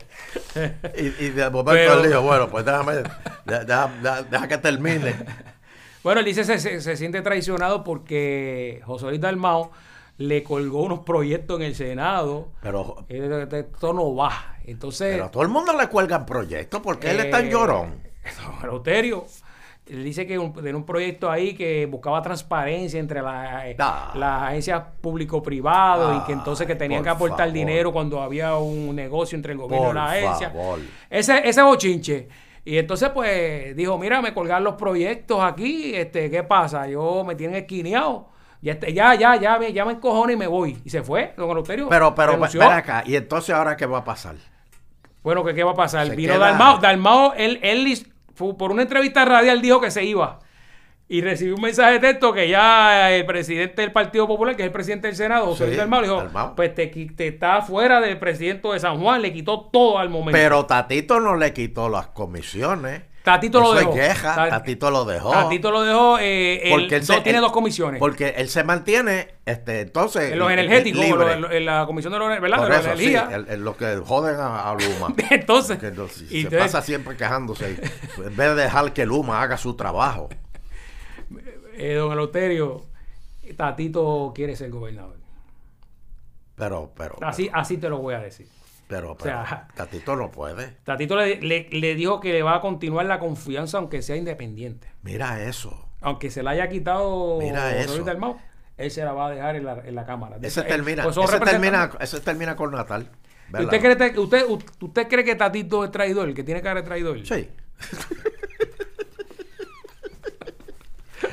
Y, 0.98 1.26
y 1.26 1.30
de 1.30 1.50
momento 1.50 1.72
Pero- 1.72 2.02
él 2.02 2.08
dijo, 2.10 2.22
bueno, 2.22 2.50
pues 2.50 2.66
déjame, 2.66 3.04
deja, 3.46 4.48
que 4.48 4.58
termine. 4.58 5.16
Bueno, 6.04 6.20
él 6.20 6.26
dice 6.28 6.44
se, 6.44 6.60
se, 6.60 6.82
se 6.82 6.96
siente 6.98 7.24
traicionado 7.24 7.84
porque 7.84 8.80
José 8.86 9.08
Luis 9.08 9.20
Dalmao 9.20 9.72
le 10.20 10.44
colgó 10.44 10.84
unos 10.84 11.00
proyectos 11.00 11.60
en 11.60 11.66
el 11.66 11.74
Senado. 11.76 12.50
Pero, 12.62 13.06
Eh, 13.10 13.48
Esto 13.74 13.92
no 13.92 14.14
va. 14.16 14.56
Entonces, 14.66 15.14
pero 15.14 15.26
a 15.26 15.32
todo 15.32 15.42
el 15.42 15.50
mundo 15.50 15.76
le 15.76 15.88
cuelgan 15.88 16.24
proyectos 16.28 16.80
porque 16.82 17.10
él 17.10 17.22
es 17.22 17.32
tan 17.32 17.48
Eh, 17.48 17.50
llorón. 17.50 17.96
Eleuterio, 18.62 19.26
él 19.88 20.04
dice 20.04 20.26
que 20.26 20.38
un- 20.40 20.52
tenía 20.54 20.76
un 20.76 20.86
proyecto 20.86 21.30
ahí 21.30 21.54
que 21.54 21.86
buscaba 21.86 22.22
transparencia 22.22 23.00
entre 23.00 23.20
eh, 23.20 23.76
Ah. 23.80 24.12
las 24.16 24.44
agencias 24.44 24.82
público-privado 25.02 26.18
y 26.18 26.26
que 26.26 26.34
entonces 26.34 26.66
que 26.68 26.76
tenían 26.76 27.00
por 27.00 27.04
que 27.06 27.10
aportar 27.10 27.38
favor. 27.40 27.54
dinero 27.54 27.92
cuando 27.92 28.22
había 28.22 28.56
un 28.56 28.96
negocio 28.96 29.36
entre 29.36 29.54
el 29.54 29.58
gobierno 29.60 29.88
Por 29.88 29.96
y 29.96 30.00
la 30.00 30.12
agencia. 30.12 30.50
favor. 30.50 30.80
Ese, 31.10 31.48
ese 31.48 31.62
bochinche. 31.62 32.28
Y 32.68 32.78
entonces, 32.80 33.10
pues, 33.10 33.76
dijo, 33.76 33.98
mira, 34.00 34.22
me 34.24 34.34
colgar 34.34 34.60
los 34.62 34.74
proyectos 34.74 35.40
aquí, 35.44 35.94
este, 35.94 36.32
¿qué 36.32 36.42
pasa? 36.42 36.88
Yo 36.88 37.24
me 37.24 37.36
tienen 37.36 37.58
esquineado. 37.58 38.30
Ya, 38.62 38.72
este, 38.72 38.92
ya, 38.92 39.14
ya, 39.14 39.36
ya, 39.36 39.60
me, 39.60 39.72
ya 39.72 39.86
me 39.86 39.92
encojono 39.92 40.32
y 40.32 40.36
me 40.36 40.48
voy. 40.48 40.80
Y 40.84 40.90
se 40.90 41.04
fue, 41.04 41.36
don 41.38 41.52
Eleuterio. 41.52 41.88
Pero, 41.90 42.16
pero, 42.16 42.32
renunció. 42.32 42.60
ven 42.62 42.72
acá. 42.72 43.04
¿Y 43.06 43.16
entonces 43.16 43.54
ahora 43.54 43.78
qué 43.78 43.86
va 43.86 44.00
a 44.00 44.04
pasar? 44.04 44.36
Bueno, 45.22 45.44
¿qué, 45.44 45.54
qué 45.54 45.64
va 45.64 45.72
a 45.72 45.76
pasar? 45.76 46.08
Se 46.08 46.16
Vino 46.16 46.34
queda- 46.34 46.48
Dalmao. 46.50 46.80
Dalmao, 46.80 47.34
él, 47.36 47.60
él 47.62 47.84
por 48.36 48.72
una 48.72 48.82
entrevista 48.84 49.26
radial 49.26 49.62
dijo 49.62 49.82
que 49.82 49.92
se 49.92 50.04
iba. 50.04 50.40
Y 51.08 51.22
recibió 51.22 51.54
un 51.54 51.62
mensaje 51.62 51.94
de 51.94 52.00
texto 52.00 52.34
que 52.34 52.50
ya 52.50 53.12
el 53.12 53.28
presidente 53.28 53.82
del 53.84 53.92
Partido 53.92 54.28
Popular, 54.28 54.56
que 54.56 54.64
es 54.64 54.68
el 54.68 54.72
presidente 54.72 55.06
del 55.08 55.16
Senado, 55.16 55.46
José 55.46 55.70
Sí, 55.70 55.78
Luis 55.78 56.02
dijo, 56.02 56.16
Dalmau. 56.18 56.56
pues 56.56 56.74
te, 56.74 56.88
te 56.88 57.28
está 57.28 57.62
fuera 57.62 58.02
del 58.02 58.18
presidente 58.18 58.68
de 58.70 58.80
San 58.80 59.00
Juan, 59.00 59.22
le 59.22 59.32
quitó 59.32 59.70
todo 59.72 60.00
al 60.00 60.10
momento. 60.10 60.36
Pero 60.36 60.66
Tatito 60.66 61.20
no 61.20 61.36
le 61.36 61.54
quitó 61.54 61.90
las 61.90 62.08
comisiones. 62.08 63.04
Tatito 63.26 63.60
lo 63.60 63.74
Eso 63.74 63.80
dejó. 63.90 63.94
es 63.96 64.08
queja. 64.10 64.36
Ta- 64.36 64.50
Tatito 64.50 64.92
lo 64.92 65.04
dejó. 65.04 65.32
Tatito 65.32 65.72
lo 65.72 65.82
dejó, 65.82 66.20
eh, 66.20 66.62
él 66.64 66.70
Porque 66.72 66.96
él 66.96 67.02
no 67.02 67.16
se- 67.16 67.22
tiene 67.22 67.40
él- 67.40 67.42
dos 67.42 67.52
comisiones. 67.52 68.00
Porque 68.00 68.36
él 68.38 68.48
se 68.48 68.64
mantiene, 68.64 69.36
este, 69.46 69.82
entonces. 69.82 70.32
en 70.32 70.40
los 70.40 70.52
energéticos, 70.52 71.02
libre. 71.04 71.40
lo- 71.40 71.52
en 71.52 71.66
la 71.66 71.86
comisión 71.88 72.14
de, 72.14 72.20
los, 72.20 72.30
¿verdad? 72.40 72.58
Por 72.60 72.70
de 72.70 72.76
eso, 72.78 72.96
sí, 72.98 73.16
el- 73.16 73.48
el- 73.50 73.62
lo 73.66 73.76
que 73.76 73.98
joden 73.98 74.36
a, 74.40 74.70
a 74.70 74.74
Luma. 74.76 75.14
Entonces, 75.32 75.80
Que 75.80 75.92
no- 75.92 76.08
si 76.08 76.26
y 76.30 76.44
se 76.44 76.58
pasa 76.58 76.82
siempre 76.82 77.18
quejándose. 77.18 77.78
En 78.18 78.36
vez 78.38 78.56
de 78.56 78.56
dejar 78.56 78.94
que 78.94 79.06
Luma 79.06 79.42
haga 79.42 79.58
su 79.58 79.76
trabajo. 79.76 80.30
eh, 81.78 81.96
don 81.96 82.12
Eleuterio, 82.14 82.86
Tatito 83.58 84.32
quiere 84.36 84.56
ser 84.56 84.70
gobernador. 84.70 85.18
Pero, 86.56 86.92
pero, 86.96 87.18
Así, 87.22 87.50
así 87.54 87.78
te 87.78 87.90
lo 87.90 87.98
voy 87.98 88.14
a 88.14 88.20
decir. 88.20 88.48
Pero, 88.88 89.16
pero, 89.18 89.44
sea, 89.46 89.68
Tatito 89.76 90.16
no 90.16 90.32
puede. 90.32 90.78
Tatito 90.84 91.16
le, 91.16 91.42
le- 91.42 91.70
le 91.72 91.96
dijo 91.96 92.20
que 92.20 92.32
le 92.34 92.44
va 92.44 92.56
a 92.56 92.62
continuar 92.62 93.06
la 93.06 93.20
confianza 93.20 93.78
aunque 93.78 94.02
sea 94.02 94.16
independiente. 94.16 94.88
Mira 95.02 95.44
eso. 95.44 95.90
Aunque 96.02 96.30
se 96.30 96.44
la 96.44 96.52
haya 96.52 96.70
quitado 96.70 97.40
Mira 97.40 97.76
eso. 97.78 98.04
Dalmau, 98.04 98.38
él 98.78 98.92
se 98.92 99.04
la 99.04 99.14
va 99.14 99.28
a 99.28 99.32
dejar 99.32 99.56
en 99.56 99.66
la, 99.66 99.80
en 99.86 99.96
la 99.96 100.06
Cámara. 100.06 100.38
Ese 100.42 100.62
Eh, 100.62 100.64
termina, 100.64 101.04
pues 101.04 101.18
ese 101.18 101.40
termina, 101.40 101.92
ese 102.00 102.20
termina 102.20 102.56
con 102.56 102.72
Natal. 102.72 103.10
¿Y 103.50 103.52
¿verdad? 103.52 103.74
¿Usted 103.74 103.98
cree, 103.98 104.20
usted, 104.20 104.46
¿Usted 104.82 105.08
cree 105.08 105.24
que 105.24 105.36
Tatito 105.36 105.84
es 105.84 105.92
traidor? 105.92 106.34
¿Que 106.34 106.44
tiene 106.44 106.62
cara 106.62 106.82
de 106.82 106.86
traidor? 106.88 107.26
Sí. 107.26 107.50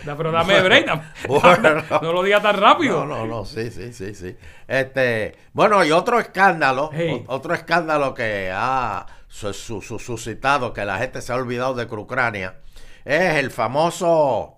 Da- 0.04 0.16
Pero 0.16 0.30
dame 0.32 0.60
break. 0.62 0.86
dame- 0.86 1.02
Bueno. 1.26 1.82
no 2.02 2.12
lo 2.12 2.22
diga 2.22 2.40
tan 2.40 2.56
rápido. 2.60 3.04
No, 3.04 3.18
no, 3.18 3.26
no, 3.26 3.44
sí, 3.44 3.70
sí, 3.70 3.92
sí, 3.92 4.14
sí. 4.14 4.36
Este, 4.68 5.36
bueno, 5.52 5.84
y 5.84 5.90
otro 5.92 6.18
escándalo, 6.20 6.90
Hey. 6.92 7.24
o- 7.26 7.34
otro 7.34 7.54
escándalo 7.54 8.14
que 8.14 8.50
ha 8.54 9.06
su- 9.28 9.52
su- 9.54 9.80
su- 9.82 9.98
suscitado, 9.98 10.72
que 10.72 10.84
la 10.84 10.98
gente 10.98 11.20
se 11.22 11.32
ha 11.32 11.36
olvidado 11.36 11.74
de 11.74 11.84
Ucrania, 11.84 12.56
es 13.04 13.34
el 13.36 13.50
famoso 13.50 14.56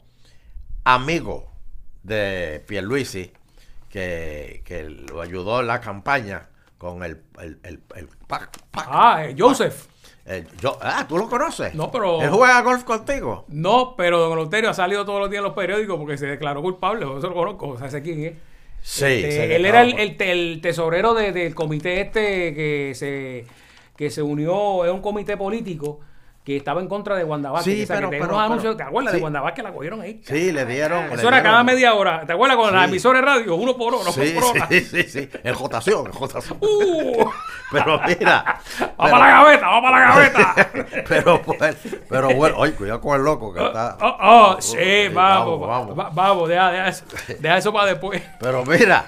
amigo 0.85 1.51
de 2.03 2.63
Pierluisi, 2.67 3.33
que, 3.89 4.63
que 4.65 4.85
lo 4.91 5.21
ayudó 5.23 5.61
en 5.61 5.69
la 5.69 5.81
campaña 5.81 6.49
con 6.79 7.03
el, 7.05 7.23
el, 7.41 7.59
el, 7.63 7.81
el 7.95 8.09
pac- 8.29 8.51
pac- 8.73 8.89
Ah, 8.91 9.25
eh, 9.25 9.35
Joseph. 9.39 9.87
El- 10.27 10.47
yo- 10.61 10.79
ah, 10.81 11.05
¿tú 11.09 11.19
lo 11.19 11.29
conoces? 11.29 11.75
No, 11.75 11.91
pero- 11.91 12.23
¿Él 12.23 12.31
juega 12.31 12.63
golf 12.63 12.85
contigo? 12.85 13.45
No, 13.49 13.95
pero 13.97 14.19
Don 14.21 14.33
Eleuterio 14.33 14.71
ha 14.71 14.75
salido 14.75 15.05
todos 15.05 15.21
los 15.21 15.31
días 15.31 15.41
en 15.41 15.45
los 15.45 15.55
periódicos 15.55 15.99
porque 15.99 16.17
se 16.19 16.27
declaró 16.27 16.63
culpable. 16.63 17.03
Yo 17.05 17.19
lo 17.19 17.35
conozco, 17.35 17.69
o 17.69 17.79
sea, 17.79 17.91
sé 17.91 18.03
quién 18.03 18.25
es. 18.25 18.33
Sí. 18.83 19.05
Este, 19.05 19.57
él 19.57 19.65
era 19.65 19.83
el, 19.83 19.99
el 19.99 20.17
te- 20.17 20.31
el 20.33 20.61
tesorero 20.61 21.15
de- 21.15 21.33
del 21.33 21.55
comité 21.55 22.01
este 22.03 22.55
que 22.55 22.93
se, 22.95 23.47
que 23.97 24.11
se 24.11 24.23
unió, 24.23 24.85
es 24.85 24.91
un 24.93 25.01
comité 25.01 25.37
político 25.37 26.01
que 26.45 26.57
estaba 26.59 26.83
en 26.83 26.89
contra 26.89 27.17
de 27.17 27.25
Wanda 27.25 27.51
Vázquez. 27.51 27.75
Sí, 27.75 27.83
O 27.85 27.87
sea, 27.87 27.97
que 28.01 28.07
pero- 28.09 28.27
pero- 28.27 28.39
anuncios, 28.39 28.75
pero- 28.75 28.77
¿te 28.77 28.83
acuerdas 28.83 29.13
sí. 29.13 29.17
de 29.19 29.25
Wanda 29.25 29.41
Vázquez? 29.41 29.65
La 29.65 29.73
cogieron 29.73 30.01
ahí. 30.03 30.21
Sí, 30.25 30.53
le 30.53 30.67
dieron... 30.67 31.09
le 31.09 31.15
Eso 31.15 31.29
era 31.29 31.43
cada 31.43 31.65
media 31.65 31.95
hora. 31.95 32.27
¿Te 32.27 32.35
acuerdas 32.35 32.59
con 32.59 32.71
las 32.71 32.83
Sí. 32.85 32.91
emisoras 32.91 33.23
de 33.23 33.27
radio? 33.27 33.55
Uno 33.55 33.77
por 33.79 33.95
hora, 33.95 34.13
Sí, 34.13 34.33
por 34.35 34.45
hora. 34.45 34.69
sí, 34.69 34.81
sí, 34.83 35.03
sí. 35.05 35.29
En 35.43 35.55
jotación, 35.55 36.05
en 36.07 36.13
jotación. 36.13 36.59
Uh, 36.61 37.25
Pero 37.73 37.99
mira. 38.07 38.61
¡Va 38.83 38.95
para 38.97 39.19
la 39.19 39.27
gaveta! 39.29 39.69
¡Va 39.71 39.83
para 39.83 39.99
la 39.99 40.07
gaveta! 40.15 40.71
Pero, 41.09 41.43
pues, 41.43 41.77
pero 42.09 42.35
bueno, 42.35 42.57
oye, 42.59 42.73
cuidado 42.75 43.01
con 43.01 43.17
el 43.17 43.25
loco 43.25 43.53
que 43.53 43.65
está. 43.65 43.97
Oh, 44.01 44.17
oh, 44.21 44.57
sí, 44.61 44.77
Sí, 44.77 45.09
vamos, 45.13 45.61
vamos, 45.61 45.69
vamos, 45.69 45.97
vamos. 45.97 46.15
vamos, 46.15 46.49
deja, 46.49 46.71
deja 46.71 46.89
eso, 46.89 47.05
deja 47.41 47.57
eso 47.59 47.73
para 47.73 47.87
después. 47.87 48.23
Pero 48.39 48.65
mira, 48.65 49.07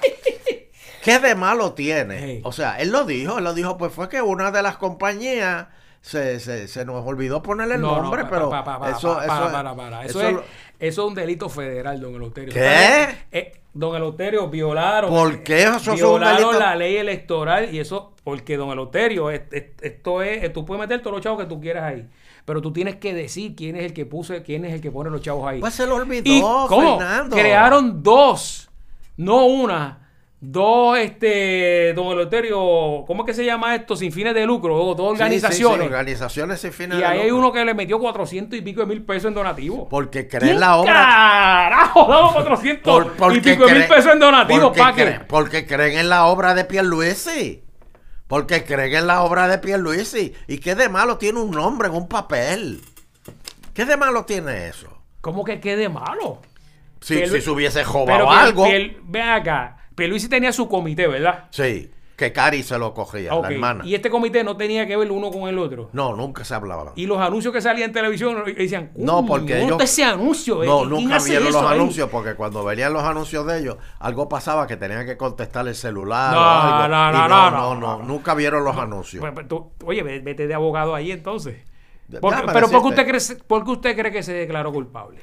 ¿qué 1.05 1.19
de 1.19 1.35
malo 1.35 1.73
tiene? 1.73 2.19
Hey. 2.19 2.41
O 2.45 2.53
sea, 2.53 2.79
él 2.81 2.91
lo 2.91 3.05
dijo, 3.05 3.39
él 3.39 3.45
lo 3.45 3.55
dijo, 3.55 3.77
pues 3.77 3.93
fue 3.93 4.09
que 4.09 4.23
una 4.23 4.51
de 4.51 4.63
las 4.63 4.77
compañías 4.79 5.67
se, 6.07 6.39
se, 6.39 6.69
se 6.69 6.85
nos 6.85 7.05
olvidó 7.05 7.43
ponerle 7.43 7.75
el 7.75 7.81
No, 7.81 7.97
no, 7.97 8.03
nombre, 8.03 8.25
pero 8.31 8.45
eso, 8.89 8.89
eso, 8.89 9.15
para, 9.27 9.47
es- 9.47 9.53
para, 9.53 9.75
para. 9.75 10.05
Eso, 10.05 10.21
eso 10.21 10.29
es, 10.29 10.35
lo- 10.35 10.45
eso 10.79 11.03
es 11.03 11.09
un 11.09 11.15
delito 11.15 11.49
federal, 11.49 12.01
don 12.01 12.15
Eleuterio. 12.15 12.55
¿Qué? 12.55 13.09
Eh, 13.33 13.53
don 13.75 13.97
Eleuterio, 13.97 14.49
violaron. 14.49 15.11
¿Por 15.11 15.43
qué 15.43 15.65
eso 15.65 15.95
Violaron 15.95 16.59
la 16.61 16.77
ley 16.77 16.97
electoral 16.97 17.75
y 17.75 17.81
eso, 17.81 18.13
porque 18.23 18.57
don 18.57 18.71
Eleuterio, 18.71 19.31
es- 19.31 19.43
es- 19.51 19.65
esto 19.83 20.23
es, 20.23 20.53
tú 20.53 20.65
puedes 20.65 20.81
meter 20.81 21.01
todos 21.03 21.17
los 21.17 21.25
chavos 21.25 21.41
que 21.41 21.47
tú 21.49 21.61
quieras 21.61 21.83
ahí. 21.83 22.09
Pero 22.45 22.63
tú 22.63 22.73
tienes 22.73 22.95
que 22.97 23.13
decir 23.13 23.57
quién 23.57 23.75
es 23.75 23.83
el 23.87 23.93
que 23.93 24.07
puso, 24.07 24.33
quién 24.45 24.65
es 24.65 24.73
el 24.75 24.81
que 24.81 24.93
pone 24.93 25.11
los 25.11 25.21
chavos 25.23 25.49
ahí. 25.49 25.59
Pues 25.59 25.75
se 25.75 25.85
lo 25.87 25.97
olvidó, 25.97 26.23
¿Y 26.25 26.41
cómo? 26.41 26.99
Fernando. 26.99 27.35
Crearon 27.37 28.05
dos, 28.05 28.71
no 29.17 29.47
una, 29.47 30.06
dos, 30.49 30.97
este, 30.99 31.93
don 31.95 32.07
Eleuterio, 32.13 33.05
¿cómo 33.07 33.23
es 33.23 33.27
que 33.27 33.35
se 33.35 33.45
llama 33.45 33.75
esto? 33.75 33.97
Sin 33.97 34.13
fines 34.13 34.33
de 34.33 34.47
lucro, 34.47 34.77
dos, 34.77 34.97
dos 34.97 35.19
Sí, 35.19 35.25
sí, 35.25 35.31
sí, 35.31 35.65
organizaciones. 35.65 35.87
organizaciones 35.87 36.61
sin 36.61 36.73
fines 36.73 36.99
y 36.99 37.01
de 37.01 37.07
ahí 37.07 37.21
hay 37.21 37.31
uno 37.33 37.51
que 37.53 37.65
le 37.65 37.75
metió 37.75 37.99
400 37.99 38.57
y 38.59 38.63
pico 38.63 38.81
de 38.81 38.87
mil 38.87 39.03
pesos 39.03 39.27
en 39.29 39.35
donativo. 39.35 39.89
Porque 39.89 40.29
¿Quién 40.29 40.41
creen 40.43 40.61
la 40.61 40.77
obra. 40.77 40.93
¡Carajo! 40.93 42.07
Damos 42.09 42.33
400 42.35 42.83
Por- 43.05 43.13
porque 43.15 43.39
y 43.39 43.41
pico 43.41 43.67
de 43.67 43.73
mil 43.75 43.85
pesos 43.87 44.13
en 44.13 44.21
donativo, 44.21 44.61
porque 44.69 44.81
¿pa' 44.81 44.95
qué? 44.95 45.03
creen- 45.05 45.27
porque 45.27 45.67
creen 45.67 45.99
en 45.99 46.09
la 46.09 46.27
obra 46.27 46.55
de 46.55 46.65
Pierluisi. 46.65 47.63
Porque 48.29 48.65
creen 48.65 48.95
en 48.95 49.07
la 49.07 49.23
obra 49.23 49.49
de 49.49 49.59
Pierluisi. 49.59 50.33
¿Y 50.49 50.59
qué 50.59 50.75
de 50.75 50.89
malo 50.89 51.17
tiene 51.19 51.41
un 51.41 51.51
nombre 51.51 51.89
en 51.89 51.95
un 51.95 52.09
papel? 52.09 52.81
¿Qué 53.75 53.85
de 53.85 53.97
malo 53.97 54.25
tiene 54.25 54.69
eso? 54.69 54.89
¿Cómo 55.21 55.45
que 55.45 55.61
quede 55.61 55.89
malo? 55.89 56.41
Si, 57.01 57.27
si 57.27 57.41
se 57.41 57.51
hubiese 57.51 57.85
Pier- 57.85 58.27
algo. 58.29 58.65
Pier- 58.67 58.97
ven 59.05 59.29
acá. 59.29 59.77
Pierluisi 59.97 60.29
tenía 60.29 60.53
su 60.53 60.69
comité, 60.69 61.09
¿verdad? 61.09 61.47
Sí, 61.51 61.91
que 62.17 62.33
Cari 62.33 62.63
se 62.63 62.79
lo 62.79 62.95
cogía, 62.95 63.35
la 63.35 63.49
hermana. 63.51 63.85
Y 63.85 63.95
este 63.95 64.09
comité 64.11 64.45
no 64.45 64.57
tenía 64.57 64.87
que 64.87 64.97
ver 64.97 65.11
uno 65.11 65.31
con 65.31 65.49
el 65.49 65.59
otro. 65.59 65.91
No, 65.93 66.15
nunca 66.17 66.45
se 66.45 66.55
hablaba. 66.55 66.93
Y 66.97 67.07
los 67.07 67.19
anuncios 67.19 67.53
que 67.53 67.61
salían 67.61 67.89
en 67.91 67.93
televisión 67.95 68.43
decían, 68.57 68.93
No, 68.97 69.17
"Coño, 69.17 69.27
porque 69.27 69.55
¿dónde 69.57 69.65
ellos- 69.75 69.83
ese 69.83 70.05
anuncio? 70.05 70.63
No, 70.65 70.79
¿Quién 70.81 70.91
nunca 70.91 71.19
vieron 71.19 71.45
los 71.45 71.55
eso 71.57 71.69
ahí?" 71.69 71.75
anuncios 71.79 72.09
porque 72.11 72.35
cuando 72.35 72.65
venían 72.65 72.93
los 72.93 73.03
anuncios 73.03 73.47
de 73.47 73.59
ellos, 73.59 73.77
algo 73.99 74.29
pasaba 74.29 74.67
que 74.67 74.77
tenían 74.77 75.05
que 75.05 75.17
contestar 75.17 75.67
el 75.69 75.75
celular. 75.75 76.33
No, 76.33 76.41
o 76.41 76.45
algo, 76.45 76.89
no, 76.89 77.13
no, 77.13 77.29
no, 77.29 77.75
no, 77.75 77.99
no, 77.99 78.03
nunca 78.05 78.35
vieron 78.35 78.65
los 78.65 78.77
anuncios. 78.77 79.21
Pues, 79.21 79.33
pues, 79.35 79.49
tú- 79.49 79.73
oye, 79.85 80.03
ve- 80.03 80.21
vete 80.21 80.47
de 80.47 80.55
abogado 80.55 80.95
ahí 80.95 81.11
entonces. 81.11 81.57
Porque- 82.21 82.43
pero 82.53 82.69
¿por 82.69 82.83
qué, 82.83 82.89
usted 82.89 83.07
cree, 83.09 83.37
¿por 83.47 83.65
qué 83.65 83.71
usted 83.73 83.97
cree 83.99 84.13
que 84.13 84.23
se 84.23 84.33
declaró 84.33 84.73
culpable? 84.73 85.19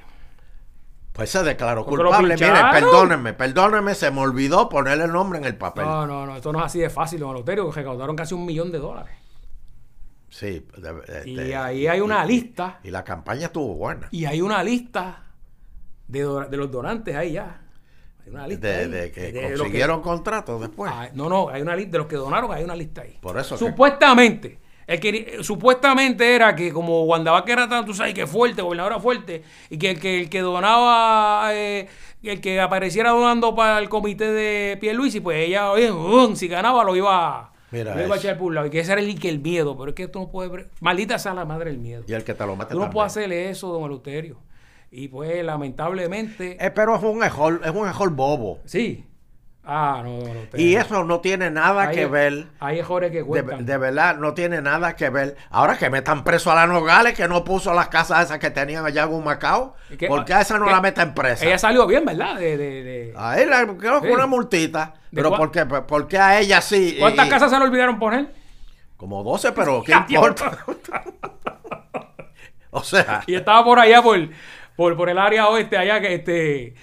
Pues 1.13 1.29
se 1.29 1.43
declaró 1.43 1.85
culpable. 1.85 2.33
Mire, 2.35 2.51
perdónenme, 2.71 3.33
perdónenme, 3.33 3.93
se 3.93 4.09
me 4.09 4.21
olvidó 4.21 4.67
ponerle 4.67 5.05
el 5.05 5.11
nombre 5.11 5.37
en 5.37 5.45
el 5.45 5.55
papel. 5.55 5.85
No, 5.85 6.07
no, 6.07 6.25
no, 6.25 6.35
esto 6.35 6.51
no 6.51 6.59
es 6.59 6.65
así 6.65 6.79
de 6.79 6.89
fácil, 6.89 7.19
don 7.19 7.29
Eleuterio. 7.29 7.71
Recaudaron 7.71 8.15
casi 8.15 8.33
un 8.33 8.45
millón 8.45 8.71
de 8.71 8.79
dólares. 8.79 9.13
Sí. 10.29 10.65
de- 10.75 11.23
Y 11.29 11.39
este, 11.39 11.55
ahí 11.55 11.85
hay 11.85 12.01
una 12.01 12.25
y- 12.25 12.27
lista. 12.29 12.79
Y 12.83 12.89
la 12.89 13.03
campaña 13.03 13.45
estuvo 13.45 13.75
buena. 13.75 14.07
Y 14.09 14.25
hay 14.25 14.41
una 14.41 14.63
lista 14.63 15.23
de, 16.07 16.23
los 16.23 16.71
donantes 16.71 17.15
ahí 17.15 17.33
ya. 17.33 17.61
Hay 18.25 18.31
una 18.31 18.47
lista. 18.47 18.67
De, 18.67 19.01
ahí 19.01 19.11
que 19.11 19.31
los 19.51 19.59
consiguieron 19.59 20.01
contratos 20.01 20.61
después. 20.61 20.91
Ah, 20.93 21.09
no, 21.13 21.29
no, 21.29 21.49
hay 21.49 21.61
una 21.61 21.75
lista 21.75 21.91
de 21.91 21.97
los 21.99 22.07
que 22.07 22.15
donaron, 22.15 22.51
hay 22.51 22.63
una 22.63 22.75
lista 22.75 23.01
ahí. 23.01 23.19
Por 23.21 23.37
eso 23.37 23.55
Supuestamente, 23.55 24.59
el 24.87 24.99
que, 24.99 25.37
supuestamente 25.41 26.35
era 26.35 26.55
que 26.55 26.71
como 26.71 27.05
Guandabaque 27.05 27.51
era 27.51 27.69
tanto, 27.69 27.87
tú 27.87 27.93
sabes, 27.93 28.13
que 28.13 28.27
fuerte, 28.27 28.61
gobernador 28.61 28.93
era 28.93 29.01
fuerte, 29.01 29.43
y 29.69 29.77
que 29.77 29.91
el 29.91 29.99
que, 29.99 30.21
el 30.21 30.29
que 30.29 30.41
donaba, 30.41 31.53
eh, 31.53 31.87
el 32.23 32.41
que 32.41 32.59
apareciera 32.59 33.11
donando 33.11 33.55
para 33.55 33.79
el 33.79 33.89
comité 33.89 34.31
de 34.31 34.77
Pierluisi, 34.77 35.19
pues 35.19 35.37
ella, 35.37 35.71
oye, 35.71 35.91
um, 35.91 36.35
si 36.35 36.47
ganaba 36.47 36.83
lo 36.83 36.95
iba, 36.95 37.51
Mira 37.71 37.95
lo 37.95 38.05
iba 38.05 38.15
a 38.15 38.17
echar 38.17 38.37
por 38.37 38.47
un 38.47 38.55
lado. 38.55 38.67
Y 38.67 38.69
que 38.69 38.79
ese 38.79 38.91
era 38.91 39.01
el, 39.01 39.19
que 39.19 39.29
el 39.29 39.39
miedo, 39.39 39.75
pero 39.75 39.89
es 39.89 39.95
que 39.95 40.07
tú 40.07 40.19
no 40.19 40.29
puedes... 40.29 40.67
Maldita 40.79 41.17
sea 41.17 41.33
la 41.33 41.43
madre 41.43 41.71
del 41.71 41.79
miedo. 41.79 42.03
Y 42.07 42.13
el 42.13 42.23
que 42.23 42.35
te 42.35 42.45
lo 42.45 42.55
mete 42.55 42.71
Tú 42.71 42.75
no 42.75 42.81
también. 42.81 42.93
puedes 42.93 43.11
hacerle 43.11 43.49
eso, 43.49 43.69
don 43.69 43.85
Eleuterio. 43.85 44.37
Y 44.91 45.07
pues, 45.07 45.43
lamentablemente... 45.43 46.63
Eh, 46.63 46.69
pero 46.69 46.95
es 46.95 47.01
un 47.01 47.17
mejor, 47.17 47.61
es 47.63 47.71
un 47.71 47.87
mejor 47.87 48.11
bobo. 48.11 48.59
Sí. 48.65 49.05
Ah, 49.65 50.01
no, 50.03 50.17
Don 50.17 50.27
Eleuterio. 50.29 50.65
Y 50.67 50.75
eso 50.75 51.05
no 51.05 51.21
tiene 51.21 51.49
nada 51.49 51.89
que 51.89 52.05
ver. 52.05 52.47
Hay 52.59 52.75
mejores 52.77 53.11
que 53.11 53.23
cuentan. 53.23 53.65
de 53.65 53.77
verdad, 53.77 54.17
no 54.17 54.33
tiene 54.33 54.61
nada 54.61 54.93
que 54.97 55.09
ver. 55.09 55.37
Ahora 55.49 55.77
que 55.77 55.89
metan 55.89 56.25
preso 56.25 56.51
a 56.51 56.55
la 56.55 56.67
Nogales, 56.67 57.13
que 57.13 57.29
no 57.29 57.45
puso 57.45 57.73
las 57.73 57.87
casas 57.87 58.25
esas 58.25 58.39
que 58.39 58.49
tenían 58.51 58.85
allá 58.85 59.05
en. 59.05 59.73
¿Y 59.89 59.95
qué- 59.95 60.07
¿Por 60.09 60.25
qué 60.25 60.33
a 60.33 60.41
esa 60.41 60.59
no 60.59 60.65
qué- 60.65 60.71
la 60.71 60.81
meten 60.81 61.13
presa? 61.13 61.45
Ella 61.45 61.57
salió 61.57 61.87
bien, 61.87 62.03
¿verdad? 62.03 62.35
De, 62.35 62.57
de, 62.57 62.83
de- 62.83 63.13
A 63.15 63.39
creo 63.77 64.01
que 64.01 64.07
Sí. 64.09 64.13
una 64.13 64.25
multita. 64.25 64.95
¿De 65.11 65.21
Pero 65.21 65.31
cua- 65.31 65.37
¿por 65.37 65.51
qué, 65.51 65.65
por 65.65 66.07
qué 66.09 66.17
a 66.17 66.39
ella 66.41 66.59
sí? 66.59 66.97
¿Cuántas 66.99 67.27
Y- 67.27 67.29
casas 67.29 67.49
se 67.49 67.57
le 67.57 67.63
olvidaron 67.63 67.99
poner? 67.99 68.33
Como 68.97 69.23
12, 69.23 69.53
pero 69.53 69.81
¿qué 69.85 69.93
importa? 69.93 70.57
o 72.71 72.83
sea, 72.83 73.23
Y 73.27 73.35
estaba 73.35 73.63
por 73.63 73.79
allá, 73.79 74.01
por, 74.01 74.17
por, 74.75 74.95
por 74.97 75.09
el 75.09 75.17
área 75.17 75.47
oeste, 75.49 75.77
allá 75.77 75.99
que 76.01 76.13
este. 76.15 76.73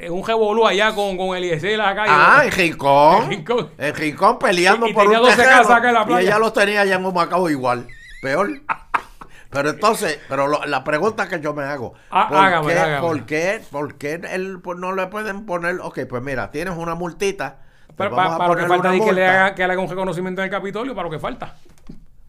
En 0.00 0.12
un 0.12 0.26
revolú 0.26 0.66
allá 0.66 0.94
con, 0.94 1.16
con 1.16 1.36
Eliezer 1.36 1.80
acá. 1.80 2.04
y- 2.06 2.10
ah, 2.10 2.42
en 2.44 2.52
Rincón. 2.52 3.22
En 3.24 3.30
Rincón. 3.30 3.70
En 3.78 3.94
Rincón 3.94 4.38
peleando 4.38 4.86
Y- 4.86 4.90
y 4.90 4.94
por 4.94 5.04
tenía 5.04 5.18
un 5.20 5.24
12 5.26 5.36
terreno. 5.36 5.74
acá 5.74 5.88
en 5.88 5.94
la 5.94 6.02
Y 6.02 6.06
playa. 6.06 6.20
ella 6.28 6.38
los 6.38 6.52
tenía 6.52 6.80
allá 6.82 6.96
en 6.96 7.04
Humacao 7.06 7.48
igual. 7.50 7.86
Peor. 8.22 8.48
Pero 9.50 9.70
entonces, 9.70 10.18
pero 10.28 10.48
lo- 10.48 10.66
la 10.66 10.84
pregunta 10.84 11.28
que 11.28 11.40
yo 11.40 11.54
me 11.54 11.62
hago, 11.62 11.94
Ah, 12.10 12.26
¿por, 12.28 12.36
hágame, 12.36 12.72
qué, 12.74 12.78
hágame. 12.78 13.00
¿por 13.00 13.24
qué, 13.26 13.60
por 13.70 13.94
qué 13.94 14.20
él 14.32 14.58
pues, 14.62 14.76
no 14.78 14.92
le 14.94 15.06
pueden 15.06 15.46
poner, 15.46 15.78
ok, 15.80 16.00
pues 16.10 16.22
mira, 16.22 16.50
tienes 16.50 16.74
una 16.76 16.94
multita, 16.94 17.60
pues 17.86 18.10
Para, 18.10 18.10
vamos 18.10 18.34
a 18.34 18.38
para 18.38 18.48
lo 18.50 18.56
que 18.56 18.66
falta 18.66 18.94
es 18.94 19.02
que 19.02 19.12
le, 19.12 19.26
haga, 19.26 19.54
que 19.54 19.66
le 19.66 19.72
haga 19.72 19.80
un 19.82 19.88
reconocimiento 19.88 20.42
en 20.42 20.46
el 20.46 20.50
Capitolio, 20.50 20.94
para 20.94 21.04
lo 21.06 21.10
que 21.12 21.20
falta. 21.20 21.54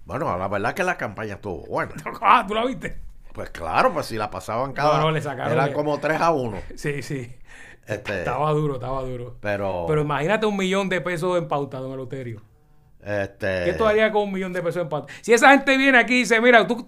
Bueno, 0.05 0.37
la 0.37 0.47
verdad 0.47 0.73
que 0.73 0.83
la 0.83 0.95
campaña 0.95 1.33
estuvo 1.33 1.65
buena. 1.65 1.91
Ah, 2.21 2.45
¿tú 2.47 2.53
la 2.53 2.63
viste? 2.65 2.97
Pues 3.37 3.51
claro, 3.51 3.93
pues 3.93 4.07
si 4.07 4.15
la 4.17 4.31
pasaban 4.31 4.73
cada... 4.73 4.97
No, 4.97 5.03
no, 5.03 5.11
le 5.11 5.21
sacaron 5.21 5.53
Eran 5.53 5.67
de- 5.67 5.73
como 5.73 5.99
3 5.99 6.19
a 6.19 6.31
1. 6.31 6.57
Sí, 6.75 7.03
sí. 7.03 7.31
Este, 7.85 8.17
Estaba 8.17 8.51
duro, 8.51 8.73
estaba 8.73 9.03
duro. 9.03 9.37
pero... 9.39 9.85
Pero 9.87 10.01
imagínate 10.01 10.47
un 10.47 10.57
millón 10.57 10.89
de 10.89 11.01
pesos 11.01 11.37
en 11.37 11.47
pauta, 11.47 11.77
don 11.77 11.91
Eleuterio. 11.93 12.41
este, 12.99 13.65
¿Qué 13.65 13.75
tú 13.77 13.85
harías 13.85 14.11
con 14.11 14.23
un 14.23 14.33
millón 14.33 14.53
de 14.53 14.63
pesos 14.63 14.81
en 14.81 14.89
pauta? 14.89 15.13
Si 15.21 15.33
esa 15.33 15.51
gente 15.51 15.77
viene 15.77 15.99
aquí 15.99 16.15
y 16.15 16.19
dice, 16.21 16.41
mira, 16.41 16.65
tú, 16.65 16.87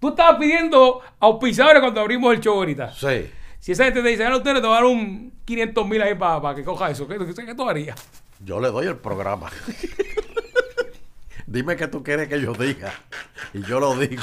tú 0.00 0.08
estabas 0.08 0.36
pidiendo 0.40 1.02
auspiciadores 1.20 1.82
cuando 1.82 2.00
abrimos 2.00 2.32
el 2.32 2.40
show 2.40 2.54
ahorita. 2.54 2.90
Sí. 2.94 3.30
Si 3.60 3.72
esa 3.72 3.84
gente 3.84 4.00
te 4.02 4.08
dice, 4.08 4.26
usted 4.34 4.54
te 4.54 4.60
va 4.66 4.78
a 4.78 4.80
dar 4.80 4.84
un 4.86 5.34
500 5.44 5.86
mil 5.86 6.00
ahí 6.00 6.14
para 6.14 6.54
que 6.54 6.64
coja 6.64 6.88
eso, 6.90 7.06
¿qué, 7.06 7.18
qué, 7.18 7.44
qué 7.44 7.54
tú 7.54 7.68
harías? 7.68 7.96
Yo 8.42 8.58
le 8.58 8.68
doy 8.70 8.86
el 8.86 8.96
programa. 8.96 9.50
Dime 11.46 11.76
qué 11.76 11.86
tú 11.88 12.02
quieres 12.02 12.28
que 12.28 12.40
yo 12.40 12.54
diga. 12.54 12.92
Y 13.52 13.62
yo 13.62 13.78
lo 13.78 13.94
digo. 13.96 14.22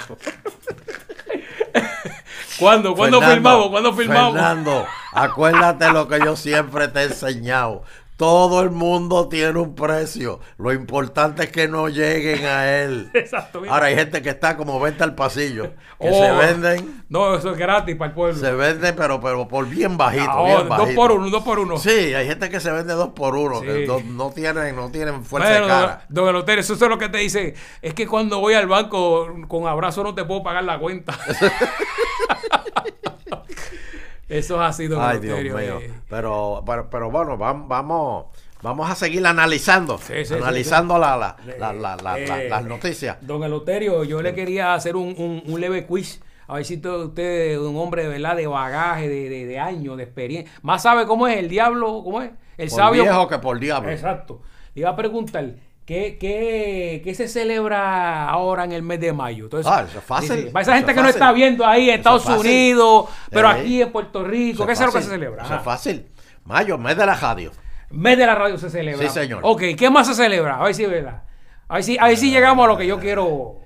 ¿Cuándo? 2.61 2.95
¿Cuándo 2.95 3.19
Fernando, 3.19 3.35
filmamos? 3.35 3.69
¿Cuándo 3.69 3.93
filmamos? 3.93 4.33
Fernando, 4.33 4.85
acuérdate 5.11 5.91
lo 5.91 6.07
que 6.07 6.19
yo 6.19 6.35
siempre 6.35 6.87
te 6.87 6.99
he 6.99 7.03
enseñado. 7.05 7.83
Todo 8.21 8.61
el 8.61 8.69
mundo 8.69 9.27
tiene 9.29 9.57
un 9.57 9.73
precio. 9.73 10.41
Lo 10.59 10.71
importante 10.71 11.45
es 11.45 11.51
que 11.51 11.67
no 11.67 11.89
lleguen 11.89 12.45
a 12.45 12.71
él. 12.71 13.09
Exacto. 13.15 13.61
mira. 13.61 13.73
Ahora 13.73 13.87
hay 13.87 13.95
gente 13.95 14.21
que 14.21 14.29
está 14.29 14.55
como 14.55 14.79
venta 14.79 15.03
al 15.03 15.15
pasillo. 15.15 15.73
Que 15.99 16.07
Oh, 16.11 16.13
se 16.23 16.31
venden, 16.31 17.03
No, 17.09 17.33
eso 17.33 17.51
es 17.51 17.57
gratis 17.57 17.95
para 17.95 18.09
el 18.09 18.13
pueblo. 18.15 18.39
se 18.39 18.51
venden, 18.51 18.95
pero, 18.95 19.19
pero 19.19 19.47
por 19.47 19.67
bien 19.67 19.97
bajito. 19.97 20.43
Bien 20.45 20.67
oh, 20.69 20.77
dos 20.77 20.89
por 20.91 21.11
uno, 21.13 21.31
dos 21.31 21.41
por 21.41 21.57
uno. 21.57 21.77
Sí, 21.79 21.89
hay 21.89 22.27
gente 22.27 22.51
que 22.51 22.59
se 22.59 22.71
vende 22.71 22.93
dos 22.93 23.09
por 23.09 23.35
uno, 23.35 23.59
Sí. 23.61 23.65
que 23.65 23.85
no, 23.87 23.99
no 24.01 24.29
tienen, 24.29 24.75
no 24.75 24.91
tienen 24.91 25.23
fuerza 25.25 25.49
Bueno, 25.49 25.65
de 25.65 25.71
cara. 25.71 26.05
don 26.07 26.29
Eleuterio, 26.29 26.61
eso 26.61 26.73
es 26.75 26.79
lo 26.81 26.99
que 26.99 27.09
te 27.09 27.17
dice. 27.17 27.55
Es 27.81 27.95
que 27.95 28.05
cuando 28.05 28.39
voy 28.39 28.53
al 28.53 28.67
banco 28.67 29.33
con 29.47 29.65
abrazo 29.65 30.03
no 30.03 30.13
te 30.13 30.23
puedo 30.25 30.43
pagar 30.43 30.63
la 30.63 30.77
cuenta. 30.77 31.17
eso 34.31 34.55
es 34.55 34.69
así, 34.69 34.87
don 34.87 35.01
Ay, 35.01 35.19
Dios 35.19 35.39
mío. 35.41 35.79
eh. 35.79 35.91
Pero, 36.09 36.63
pero, 36.65 36.89
pero 36.89 37.11
bueno, 37.11 37.37
vam- 37.37 37.67
vamos, 37.67 38.25
vamos 38.61 38.89
a 38.89 38.95
seguir 38.95 39.25
analizando. 39.25 39.97
Sí, 39.97 40.25
sí, 40.25 40.33
analizando 40.33 40.97
la- 40.97 41.17
la- 41.17 41.35
la- 41.73 42.17
Eh, 42.19 42.27
la- 42.27 42.43
las 42.43 42.63
noticias. 42.65 43.17
Don 43.21 43.43
Eleuterio, 43.43 44.03
yo 44.03 44.21
le 44.21 44.33
quería 44.33 44.73
hacer 44.73 44.95
un, 44.95 45.13
un- 45.17 45.43
un 45.45 45.61
leve 45.61 45.85
quiz. 45.85 46.21
A 46.47 46.55
ver 46.55 46.65
si 46.65 46.75
usted 46.85 47.51
es 47.53 47.57
un 47.57 47.77
hombre 47.77 48.03
de 48.03 48.09
verdad 48.09 48.35
de 48.35 48.45
bagaje, 48.45 49.07
de, 49.07 49.29
de, 49.29 49.45
de 49.45 49.59
años, 49.59 49.95
de 49.95 50.03
experiencia. 50.03 50.51
Más 50.63 50.81
sabe 50.83 51.05
cómo 51.05 51.27
es 51.27 51.37
el 51.37 51.47
diablo, 51.47 52.01
cómo 52.03 52.21
es. 52.21 52.31
El 52.57 52.67
Por 52.69 52.77
sabio. 52.77 53.03
viejo 53.03 53.27
que 53.29 53.39
por 53.39 53.57
diablo. 53.59 53.89
Exacto. 53.89 54.41
Le 54.75 54.81
iba 54.81 54.89
a 54.89 54.95
preguntar, 54.95 55.45
¿qué, 55.85 56.17
qué, 56.19 57.01
qué 57.03 57.15
se 57.15 57.27
celebra 57.27 58.27
ahora 58.29 58.63
en 58.63 58.71
el 58.71 58.81
mes 58.83 58.99
de 58.99 59.13
mayo? 59.13 59.45
Entonces, 59.45 59.71
Ah, 59.71 59.85
eso 59.87 59.97
es 59.99 60.03
fácil. 60.03 60.49
Para 60.51 60.63
esa 60.63 60.75
gente 60.75 60.91
es 60.91 60.97
que 60.97 61.03
no 61.03 61.09
está 61.09 61.31
viendo 61.31 61.65
ahí 61.65 61.89
en 61.89 61.95
es 61.95 61.97
Estados. 61.99 62.25
Unidos, 62.27 63.05
pero 63.29 63.49
Eh. 63.51 63.59
aquí 63.59 63.81
en 63.81 63.91
Puerto 63.91 64.23
Rico, 64.23 64.65
¿qué 64.65 64.73
es 64.73 64.79
lo 64.79 64.91
que 64.91 65.01
se 65.01 65.09
celebra? 65.09 65.43
Eso 65.43 65.55
es 65.55 65.61
fácil. 65.61 66.07
Mayo, 66.45 66.77
mes 66.77 66.97
de 66.97 67.05
la 67.05 67.15
radio. 67.15 67.51
Mes 67.91 68.17
de 68.17 68.25
la 68.25 68.35
radio 68.35 68.57
se 68.57 68.69
celebra. 68.69 69.05
Sí, 69.07 69.13
señor. 69.13 69.41
Ok, 69.43 69.61
¿qué 69.77 69.89
más 69.89 70.07
se 70.07 70.13
celebra? 70.15 70.57
A 70.57 70.63
ver 70.63 70.73
si 70.73 70.83
es 70.85 70.89
verdad. 70.89 71.23
A 71.67 71.75
ver 71.75 71.83
si, 71.83 71.97
a 71.97 72.05
ver 72.07 72.17
si 72.17 72.31
llegamos 72.31 72.63
a 72.65 72.67
lo 72.67 72.77
que 72.77 72.87
yo 72.87 72.99
quiero 72.99 73.57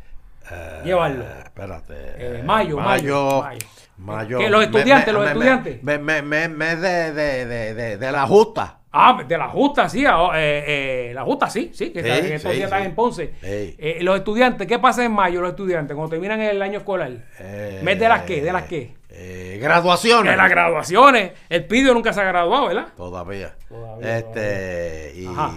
llevarlo. 0.84 1.23
Eh, 1.23 1.41
espérate. 1.43 1.93
Eh, 2.17 2.43
mayo, 2.43 2.78
mayo, 2.78 3.41
mayo. 3.41 3.60
mayo. 3.97 4.38
¿Qué, 4.39 4.49
los 4.49 4.63
estudiantes, 4.63 5.08
me- 5.08 5.13
los 5.13 5.23
me- 5.23 5.32
estudiantes? 5.32 5.84
Me, 5.84 5.97
me, 5.97 6.21
me, 6.21 6.47
me 6.49 6.75
de, 6.75 7.12
de, 7.13 7.45
de, 7.45 7.73
de, 7.73 7.97
de 7.97 8.12
la 8.12 8.28
justa. 8.28 8.80
Ah, 8.97 9.21
de 9.27 9.38
la 9.38 9.49
justa, 9.49 9.89
sí. 9.89 10.05
ah, 10.08 10.29
eh, 10.36 11.10
eh, 11.10 11.12
la 11.13 11.23
justa, 11.23 11.49
sí, 11.49 11.71
sí. 11.73 11.91
Que 11.91 12.01
Sí, 12.01 12.10
estos 12.34 12.51
sí, 12.51 12.58
días 12.58 12.71
están 12.71 12.84
en 12.84 12.95
Ponce. 12.95 13.34
Eh, 13.43 13.97
los 14.01 14.15
estudiantes, 14.17 14.65
¿qué 14.67 14.79
pasa 14.79 15.03
en 15.03 15.12
mayo 15.12 15.41
los 15.41 15.49
estudiantes 15.49 15.93
cuando 15.95 16.12
terminan 16.12 16.39
el 16.41 16.62
año 16.62 16.77
escolar? 16.79 17.12
Eh, 17.39 17.81
¿Mes 17.84 17.99
de 17.99 18.08
las 18.08 18.21
qué? 18.23 18.41
¿De 18.41 18.53
las 18.53 18.63
qué? 18.63 18.93
eh, 19.10 19.58
graduaciones. 19.62 20.31
De 20.31 20.38
las 20.38 20.49
graduaciones. 20.49 21.31
El 21.49 21.65
Pidio 21.65 21.93
nunca 21.93 22.12
se 22.13 22.21
ha 22.21 22.25
graduado, 22.25 22.67
¿verdad? 22.67 22.88
Todavía. 22.97 23.55
Todavía, 23.69 24.17
este. 24.17 25.13
Y, 25.15 25.25
Ajá. 25.27 25.53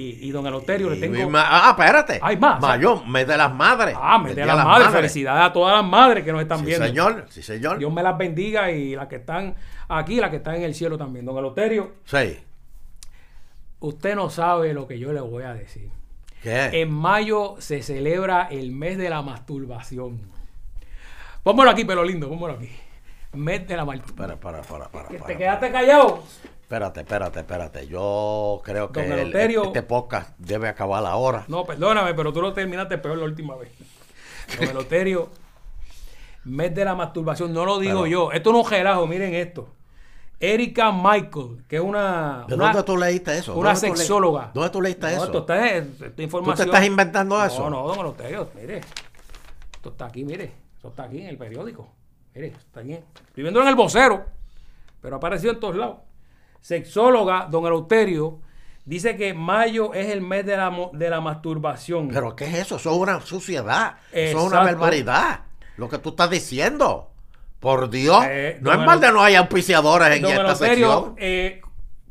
Y- 0.00 0.30
don 0.30 0.46
Eleuterio 0.46 0.90
le 0.90 0.96
tengo... 0.96 1.30
ma- 1.30 1.46
ah, 1.48 1.70
espérate. 1.70 2.18
Hay 2.22 2.36
más. 2.36 2.60
Mayo, 2.60 3.02
mes 3.04 3.26
de 3.26 3.36
las 3.36 3.52
madres. 3.54 3.96
Ah, 4.00 4.18
me 4.18 4.30
El 4.30 4.36
de 4.36 4.46
las 4.46 4.64
madres. 4.64 4.88
Felicidades 4.90 5.44
a 5.46 5.52
todas 5.52 5.74
las 5.76 5.84
madres 5.90 6.24
que 6.24 6.32
nos 6.32 6.42
están 6.42 6.58
Sí, 6.60 6.66
viendo. 6.66 6.86
señor. 6.86 7.26
Sí, 7.30 7.42
señor. 7.42 7.78
Dios 7.78 7.92
me 7.92 8.02
las 8.02 8.16
bendiga 8.18 8.70
y 8.70 8.94
las 8.94 9.06
que 9.08 9.16
están 9.16 9.54
aquí, 9.88 10.20
las 10.20 10.30
que 10.30 10.36
están 10.36 10.56
en 10.56 10.62
el 10.64 10.74
cielo 10.74 10.98
también. 10.98 11.24
Don 11.24 11.36
Eleuterio, 11.38 11.92
Sí. 12.04 12.38
usted 13.80 14.14
no 14.14 14.30
sabe 14.30 14.72
lo 14.74 14.86
que 14.86 14.98
yo 14.98 15.12
le 15.12 15.20
voy 15.20 15.44
a 15.44 15.54
decir. 15.54 15.90
¿Qué? 16.42 16.80
En 16.82 16.92
mayo 16.92 17.56
se 17.58 17.82
celebra 17.82 18.48
el 18.50 18.70
mes 18.72 18.98
de 18.98 19.08
la 19.10 19.22
masturbación. 19.22 20.20
Póngalo 21.42 21.70
aquí, 21.70 21.84
pero 21.84 22.04
lindo, 22.04 22.28
póngalo 22.28 22.54
aquí. 22.54 22.70
Mes 23.32 23.66
de 23.66 23.76
la 23.76 23.84
masturbación. 23.84 24.32
Espera, 24.32 24.40
para, 24.40 24.62
para, 24.62 24.88
para. 24.90 25.08
¿Te 25.08 25.18
para, 25.18 25.36
quedaste 25.36 25.72
callado? 25.72 26.22
Espérate, 26.66 27.00
espérate, 27.00 27.38
espérate. 27.40 27.86
Yo 27.86 28.60
creo 28.64 28.90
que 28.90 29.06
el- 29.06 29.32
este 29.36 29.82
podcast 29.84 30.36
debe 30.36 30.68
acabar 30.68 31.06
ahora. 31.06 31.44
No, 31.46 31.64
perdóname, 31.64 32.12
pero 32.14 32.32
tú 32.32 32.42
lo 32.42 32.52
terminaste 32.52 32.98
peor 32.98 33.18
la 33.18 33.24
última 33.24 33.54
vez. 33.54 33.70
Don 34.58 34.68
Eleuterio, 34.70 35.30
mes 36.44 36.74
de 36.74 36.84
la 36.84 36.96
masturbación, 36.96 37.52
no 37.52 37.64
lo 37.64 37.78
digo 37.78 38.02
Pero- 38.02 38.06
yo. 38.08 38.32
Esto 38.32 38.50
no 38.50 38.60
es 38.60 38.64
un 38.66 38.70
relajo, 38.72 39.06
miren 39.06 39.32
esto. 39.34 39.68
Erika 40.40 40.90
Michael, 40.90 41.64
que 41.68 41.76
es 41.76 41.82
una. 41.82 42.44
¿De 42.48 42.56
una- 42.56 42.64
dónde 42.66 42.82
tú 42.82 42.96
leíste 42.96 43.38
eso? 43.38 43.56
una 43.56 43.72
¿Dónde 43.72 43.88
tú 43.90 43.96
sexóloga. 43.96 44.50
¿Dónde 44.52 44.70
tú 44.70 44.82
leíste 44.82 45.02
No, 45.06 45.12
eso? 45.12 45.24
esto 45.26 45.38
está, 45.38 45.68
esta 45.68 46.10
¿Tú 46.10 46.22
información. 46.22 46.56
te 46.56 46.62
estás 46.74 46.84
inventando 46.86 47.44
eso? 47.44 47.70
No, 47.70 47.70
no, 47.70 47.86
don 47.86 47.98
Eleuterio, 48.00 48.50
mire. 48.56 48.80
Esto 49.72 49.90
está 49.90 50.06
aquí, 50.06 50.24
mire. 50.24 50.52
Esto 50.74 50.88
está 50.88 51.04
aquí 51.04 51.20
en 51.20 51.28
el 51.28 51.38
periódico. 51.38 51.88
Mire, 52.34 52.48
está 52.48 52.80
aquí. 52.80 52.92
Estoy 52.92 53.42
viendo 53.44 53.62
en 53.62 53.68
el 53.68 53.76
vocero, 53.76 54.24
pero 55.00 55.14
ha 55.14 55.18
aparecido 55.18 55.52
en 55.52 55.60
todos 55.60 55.76
lados. 55.76 55.98
Sexóloga, 56.66 57.46
don 57.48 57.64
Eleuterio, 57.64 58.40
dice 58.84 59.16
que 59.16 59.32
mayo 59.34 59.94
es 59.94 60.08
el 60.08 60.20
mes 60.20 60.44
de 60.44 60.56
la, 60.56 60.74
de 60.92 61.08
la 61.10 61.20
masturbación. 61.20 62.08
¿Pero 62.08 62.34
qué 62.34 62.46
es 62.46 62.54
eso? 62.54 62.74
Eso 62.74 62.90
es 62.90 62.96
una 62.96 63.20
suciedad. 63.20 63.98
Eso 64.10 64.38
es 64.38 64.44
una 64.44 64.46
Exacto. 64.58 64.64
barbaridad. 64.80 65.40
Lo 65.76 65.88
que 65.88 65.98
tú 65.98 66.08
estás 66.08 66.28
diciendo. 66.28 67.12
Por 67.60 67.88
Dios. 67.88 68.20
Eh, 68.28 68.58
no 68.62 68.72
es 68.72 68.78
mal 68.80 69.00
de 69.00 69.12
no 69.12 69.22
hay 69.22 69.36
auspiciadores 69.36 70.08
en 70.16 70.22
don 70.22 70.30
esta 70.32 70.42
Eleuterio, 70.42 70.88
sección. 70.92 71.14
eh, 71.18 71.60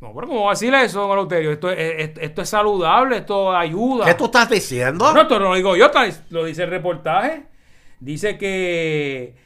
no, 0.00 0.14
pero 0.14 0.26
¿cómo 0.26 0.44
va 0.44 0.50
a 0.52 0.54
decirle 0.54 0.84
eso, 0.84 1.00
don 1.02 1.10
Eleuterio? 1.12 1.52
Esto, 1.52 1.70
es- 1.70 2.10
esto, 2.18 2.40
es 2.42 2.48
saludable, 2.48 3.18
esto 3.18 3.54
ayuda. 3.54 4.06
¿Qué 4.06 4.14
tú 4.14 4.24
estás 4.24 4.48
diciendo? 4.48 5.12
No, 5.12 5.20
esto 5.20 5.38
no 5.38 5.50
lo 5.50 5.54
digo 5.54 5.76
yo, 5.76 5.90
lo 6.30 6.44
dice 6.46 6.62
el 6.64 6.70
reportaje. 6.70 7.44
Dice 8.00 8.38
que 8.38 9.36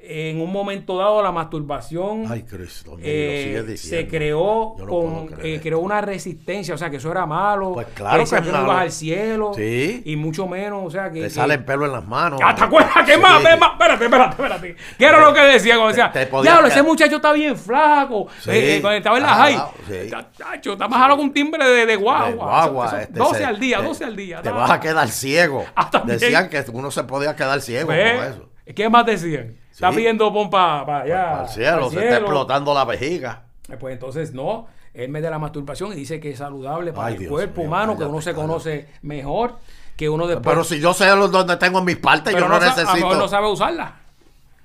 en 0.00 0.40
un 0.40 0.50
momento 0.52 0.96
dado 0.96 1.22
la 1.22 1.32
masturbación 1.32 2.24
Ay, 2.30 2.42
Cristo 2.44 2.92
mío, 2.92 3.00
eh, 3.04 3.74
se 3.76 4.06
creó 4.06 4.76
no 4.78 4.86
con 4.86 5.34
eh, 5.42 5.58
creó 5.62 5.80
una 5.80 6.00
resistencia, 6.00 6.74
o 6.74 6.78
sea 6.78 6.88
que 6.88 6.96
eso 6.96 7.10
era 7.10 7.26
malo, 7.26 7.72
Pues 7.74 7.88
claro 7.94 8.20
decían 8.20 8.42
que 8.44 8.48
es 8.48 8.54
malo. 8.54 8.72
al 8.72 8.92
cielo 8.92 9.52
Sí. 9.56 10.02
y 10.06 10.16
mucho 10.16 10.46
menos, 10.46 10.82
o 10.86 10.90
sea 10.90 11.10
que, 11.10 11.18
Te 11.20 11.24
que- 11.26 11.30
salen 11.30 11.64
pelo 11.64 11.84
en 11.84 11.92
las 11.92 12.06
manos. 12.06 12.40
Ah, 12.42 12.54
¿te 12.54 12.64
acuerdas? 12.64 12.92
¿Qué 13.04 13.14
Sí. 13.14 13.20
más? 13.20 13.42
Espérate, 13.42 14.04
espérate, 14.04 14.30
espérate. 14.42 14.76
¿Qué 14.96 15.04
era 15.04 15.20
lo 15.20 15.34
que 15.34 15.40
decía? 15.40 15.74
Cuando 15.74 15.88
decía, 15.88 16.12
Te- 16.12 16.26
te 16.26 16.42
diablo, 16.42 16.68
ese 16.68 16.82
muchacho 16.82 17.16
está 17.16 17.32
bien 17.32 17.56
flaco. 17.56 18.28
Sí. 18.40 18.50
Eh, 18.52 18.78
cuando 18.80 18.98
estaba 18.98 19.16
en 19.18 19.22
la 19.24 19.32
Ah, 19.32 19.36
high. 19.36 20.10
Chacho, 20.38 20.72
está 20.74 20.88
más 20.88 21.00
jalo 21.00 21.16
que 21.16 21.22
un 21.22 21.32
timbre 21.32 21.64
de, 21.68 21.86
de 21.86 21.96
guagua. 21.96 22.28
De 22.30 22.34
guagua, 22.34 22.86
Eso- 22.86 22.96
eso- 22.96 23.02
este, 23.04 23.18
12 23.18 23.38
se- 23.38 23.44
al 23.44 23.60
día, 23.60 23.78
te- 23.78 23.84
12 23.84 24.04
al 24.04 24.16
día. 24.16 24.42
Te 24.42 24.48
Ah, 24.48 24.52
vas 24.52 24.70
a 24.70 24.80
quedar 24.80 25.08
ciego. 25.08 25.64
Ah. 25.76 25.90
Decían 26.04 26.48
que 26.48 26.64
uno 26.72 26.90
se 26.90 27.04
podía 27.04 27.34
quedar 27.34 27.60
ciego 27.60 27.88
con 27.88 27.96
eso. 27.96 28.48
¿Qué 28.74 28.88
más 28.88 29.04
decían? 29.06 29.56
Está 29.78 29.90
pidiendo 29.92 30.32
pompa 30.32 30.84
para 30.84 31.04
allá. 31.04 31.40
Al 31.42 31.48
cielo, 31.48 31.84
al 31.84 31.90
se 31.90 32.02
está 32.04 32.16
explotando 32.18 32.74
la 32.74 32.84
vejiga. 32.84 33.44
Eh, 33.70 33.76
Pues 33.78 33.92
entonces 33.94 34.34
no. 34.34 34.66
el 34.92 35.08
mes 35.08 35.22
de 35.22 35.30
la 35.30 35.38
masturbación 35.38 35.92
y 35.92 35.94
dice 35.94 36.18
que 36.18 36.30
es 36.32 36.38
saludable 36.38 36.92
para 36.92 37.06
Ay, 37.08 37.14
el 37.14 37.18
Dios 37.20 37.30
cuerpo 37.30 37.60
mío, 37.60 37.68
humano, 37.68 37.96
que 37.96 38.04
uno 38.04 38.20
se 38.20 38.34
conoce 38.34 38.88
mejor, 39.02 39.58
que 39.96 40.08
uno 40.08 40.26
después... 40.26 40.44
Pero 40.52 40.64
si 40.64 40.80
yo 40.80 40.92
sé 40.94 41.06
dónde 41.06 41.56
tengo 41.58 41.80
mis 41.84 41.96
partes, 41.96 42.34
pero 42.34 42.46
yo 42.46 42.52
no, 42.52 42.60
sa- 42.60 42.66
A 42.66 42.70
lo 42.70 42.76
mejor 42.76 42.94
necesito. 42.96 43.14
no 43.16 43.28
sabe 43.28 43.48
usarla. 43.52 43.96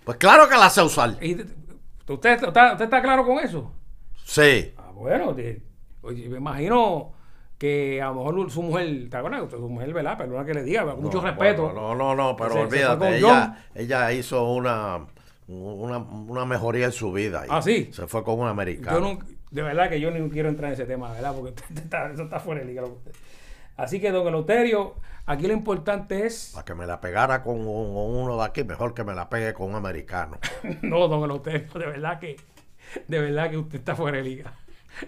Pues 0.03 0.17
claro 0.17 0.49
que 0.49 0.55
la 0.57 0.69
sé 0.71 0.81
usar. 0.81 1.15
Y- 1.21 1.37
¿Usted, 2.11 2.43
está, 2.43 2.71
¿Usted 2.73 2.85
está 2.85 3.01
claro 3.01 3.23
con 3.25 3.37
eso? 3.39 3.71
Sí. 4.25 4.73
Ah, 4.77 4.89
bueno, 4.93 5.27
oye, 5.29 6.29
me 6.29 6.37
imagino 6.37 7.12
que 7.63 8.01
a 8.01 8.07
lo 8.07 8.15
mejor 8.15 8.51
su 8.51 8.61
mujer, 8.61 9.09
¿te 9.09 9.15
acuerdas? 9.15 9.49
Su 9.49 9.69
mujer, 9.69 9.93
¿verdad? 9.93 10.17
Perdona 10.17 10.43
que 10.45 10.53
le 10.53 10.63
diga, 10.63 10.83
con 10.85 11.01
mucho 11.01 11.21
respeto. 11.21 11.63
bueno, 11.63 11.95
no, 11.95 11.95
no, 11.95 12.15
no, 12.15 12.35
pero 12.35 12.51
Se- 12.53 12.59
olvídate, 12.59 13.17
ella, 13.19 13.65
ella 13.73 14.11
hizo 14.11 14.51
una, 14.51 15.05
una, 15.47 15.97
una 15.99 16.45
mejoría 16.45 16.85
en 16.87 16.91
su 16.91 17.13
vida. 17.13 17.43
y 17.45 17.49
Ah, 17.49 17.61
¿sí? 17.61 17.89
Se 17.93 18.05
fue 18.07 18.21
con 18.23 18.37
un 18.39 18.47
americano. 18.49 18.99
Yo 18.99 19.13
no, 19.13 19.19
de 19.51 19.61
verdad 19.61 19.87
que 19.89 19.99
yo 20.01 20.11
ni 20.11 20.29
quiero 20.29 20.49
entrar 20.49 20.69
en 20.69 20.73
ese 20.73 20.85
tema, 20.85 21.11
¿verdad? 21.13 21.33
Porque 21.33 21.53
está- 21.75 22.11
eso 22.11 22.23
está 22.23 22.39
fuera 22.41 22.59
de 22.61 22.67
liga. 22.67 22.83
Así 23.77 23.99
que, 24.01 24.11
don 24.11 24.27
Eleuterio, 24.27 24.95
aquí 25.25 25.47
lo 25.47 25.53
importante 25.53 26.25
es. 26.25 26.51
Para 26.53 26.65
que 26.65 26.75
me 26.75 26.85
la 26.85 26.99
pegara 26.99 27.41
con, 27.43 27.55
un- 27.65 27.93
con 27.93 28.15
uno 28.23 28.37
de 28.37 28.43
aquí, 28.43 28.65
mejor 28.65 28.93
que 28.93 29.05
me 29.05 29.15
la 29.15 29.29
pegue 29.29 29.53
con 29.53 29.69
un 29.69 29.75
americano. 29.75 30.37
No, 30.81 31.07
don 31.07 31.23
Eleuterio, 31.23 31.67
de 31.73 31.85
verdad 31.85 32.19
que. 32.19 32.35
De 33.07 33.19
verdad 33.19 33.49
que 33.49 33.57
usted 33.57 33.79
está 33.79 33.95
fuera 33.95 34.17
de 34.17 34.23
liga. 34.23 34.53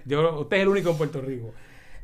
Yo, 0.05 0.39
usted 0.39 0.57
es 0.57 0.63
el 0.63 0.69
único 0.69 0.89
en 0.91 0.97
Puerto 0.97 1.21
Rico. 1.21 1.53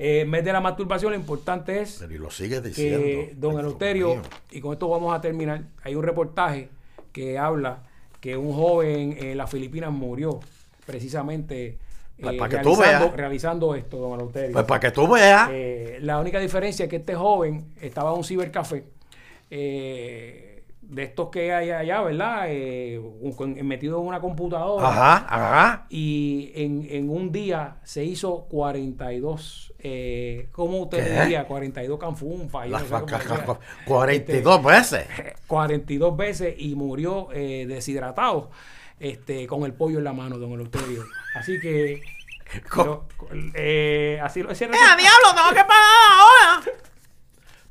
Eh, 0.04 0.22
en 0.22 0.32
vez 0.32 0.44
de 0.44 0.52
la 0.52 0.60
masturbación, 0.62 1.12
lo 1.12 1.16
importante 1.18 1.80
es 1.80 1.98
Pero 2.00 2.12
y 2.16 2.18
lo 2.18 2.32
sigue 2.32 2.60
diciendo. 2.60 2.98
que 3.04 3.34
don 3.38 3.60
Eleuterio, 3.60 4.20
y 4.50 4.60
con 4.60 4.74
esto 4.74 4.90
vamos 4.90 5.16
a 5.16 5.22
terminar, 5.22 5.62
hay 5.84 5.94
un 5.94 6.02
reportaje 6.02 6.70
que 7.12 7.38
habla 7.38 7.84
que 8.20 8.36
un 8.36 8.52
joven 8.52 9.16
en 9.20 9.38
las 9.38 9.50
Filipinas 9.52 9.92
murió 9.92 10.40
precisamente 10.88 11.78
Pues 12.20 12.34
eh, 12.34 12.38
para 12.40 12.50
que 12.50 12.64
tú 12.64 12.76
realizando, 12.76 13.06
veas. 13.06 13.16
realizando 13.16 13.76
esto, 13.76 13.98
don 13.98 14.14
Eleuterio. 14.14 14.54
Pues 14.54 14.66
para 14.66 14.80
que 14.80 14.90
tú 14.92 15.08
veas. 15.08 15.50
Eh, 15.52 16.00
la 16.02 16.20
única 16.20 16.40
diferencia 16.40 16.86
es 16.86 16.90
que 16.90 16.96
este 16.96 17.14
joven 17.14 17.66
estaba 17.80 18.10
en 18.12 18.18
un 18.18 18.24
cibercafé 18.24 18.84
eh, 19.52 20.51
de 20.92 21.04
estos 21.04 21.30
que 21.30 21.54
hay 21.54 21.72
allá, 21.72 22.02
¿verdad? 22.02 22.46
Eh, 22.50 23.02
metido 23.64 24.00
en 24.02 24.08
una 24.08 24.20
computadora. 24.20 24.88
Ajá, 24.90 25.26
ajá. 25.30 25.86
Y 25.90 26.52
en, 26.54 26.86
en 26.90 27.10
un 27.10 27.32
día 27.32 27.78
se 27.84 28.04
hizo 28.04 28.46
42, 28.50 29.74
eh, 29.80 30.50
¿cómo 30.52 30.80
usted 30.80 30.98
¿Qué? 31.04 31.22
diría? 31.22 31.46
42 31.48 31.98
canfunfas. 31.98 32.68
no 32.68 32.78
sé 32.80 32.86
cómo 32.90 33.08
fa- 33.08 33.18
decía. 33.18 33.60
42 33.86 34.64
veces. 34.64 35.06
Este, 35.18 35.36
42 35.48 36.18
veces 36.18 36.56
y 36.58 36.76
murió 36.76 37.30
eh, 37.32 37.66
deshidratado 37.68 38.52
este, 39.00 39.48
con 39.48 39.64
el 39.64 39.74
pollo 39.74 39.98
en 40.00 40.04
la 40.04 40.14
mano, 40.14 40.38
don 40.38 40.52
Eleuterio. 40.52 41.04
Así 41.36 41.58
que... 41.60 42.02
Eh, 43.54 44.20
así 44.22 44.44
lo 44.44 44.50
el 44.52 44.58
¡Eh, 44.74 44.78
diablo! 44.98 45.28
¡Tengo 45.34 45.50
que 45.52 45.64
pagar 45.64 46.12
ahora! 46.20 46.64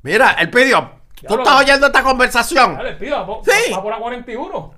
Mira, 0.02 0.30
el 0.32 0.48
pidió. 0.48 0.99
¿Tú 1.26 1.34
estás 1.38 1.60
oyendo 1.60 1.86
esta 1.86 2.02
conversación? 2.02 2.76
Dale, 2.76 2.92
pido, 2.94 3.26
va, 3.26 3.44
Sí. 3.44 3.72
va 3.72 3.82
por 3.82 3.92
la 3.92 3.98
41. 3.98 4.74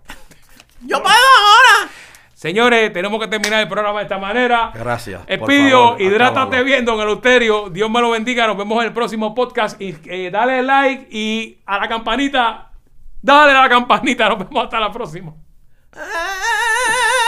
¡Yo 0.84 1.02
pago 1.02 1.14
ahora! 1.14 1.90
Señores, 2.34 2.92
tenemos 2.92 3.20
que 3.20 3.28
terminar 3.28 3.60
el 3.60 3.68
programa 3.68 4.00
de 4.00 4.04
esta 4.06 4.18
manera. 4.18 4.72
Gracias, 4.74 5.22
Espidio, 5.28 5.82
favor, 5.90 6.02
hidrátate 6.02 6.62
bien, 6.64 6.84
don 6.84 7.00
Eleuterio. 7.00 7.68
Dios 7.70 7.88
me 7.88 8.00
lo 8.00 8.10
bendiga. 8.10 8.48
Nos 8.48 8.56
vemos 8.56 8.78
en 8.80 8.88
el 8.88 8.92
próximo 8.92 9.32
podcast. 9.32 9.80
Y 9.80 9.96
eh, 10.06 10.28
dale 10.32 10.60
like 10.62 11.06
y 11.16 11.60
a 11.66 11.78
la 11.78 11.88
campanita. 11.88 12.72
Dale 13.20 13.52
a 13.52 13.62
la 13.62 13.68
campanita. 13.68 14.28
Nos 14.28 14.38
vemos 14.40 14.64
hasta 14.64 14.80
la 14.80 14.90
próxima. 14.90 15.32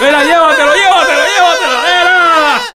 Mira, 0.01 0.25
llévatelo, 0.25 0.75
llévatelo, 0.75 1.23
llévatelo. 1.25 1.84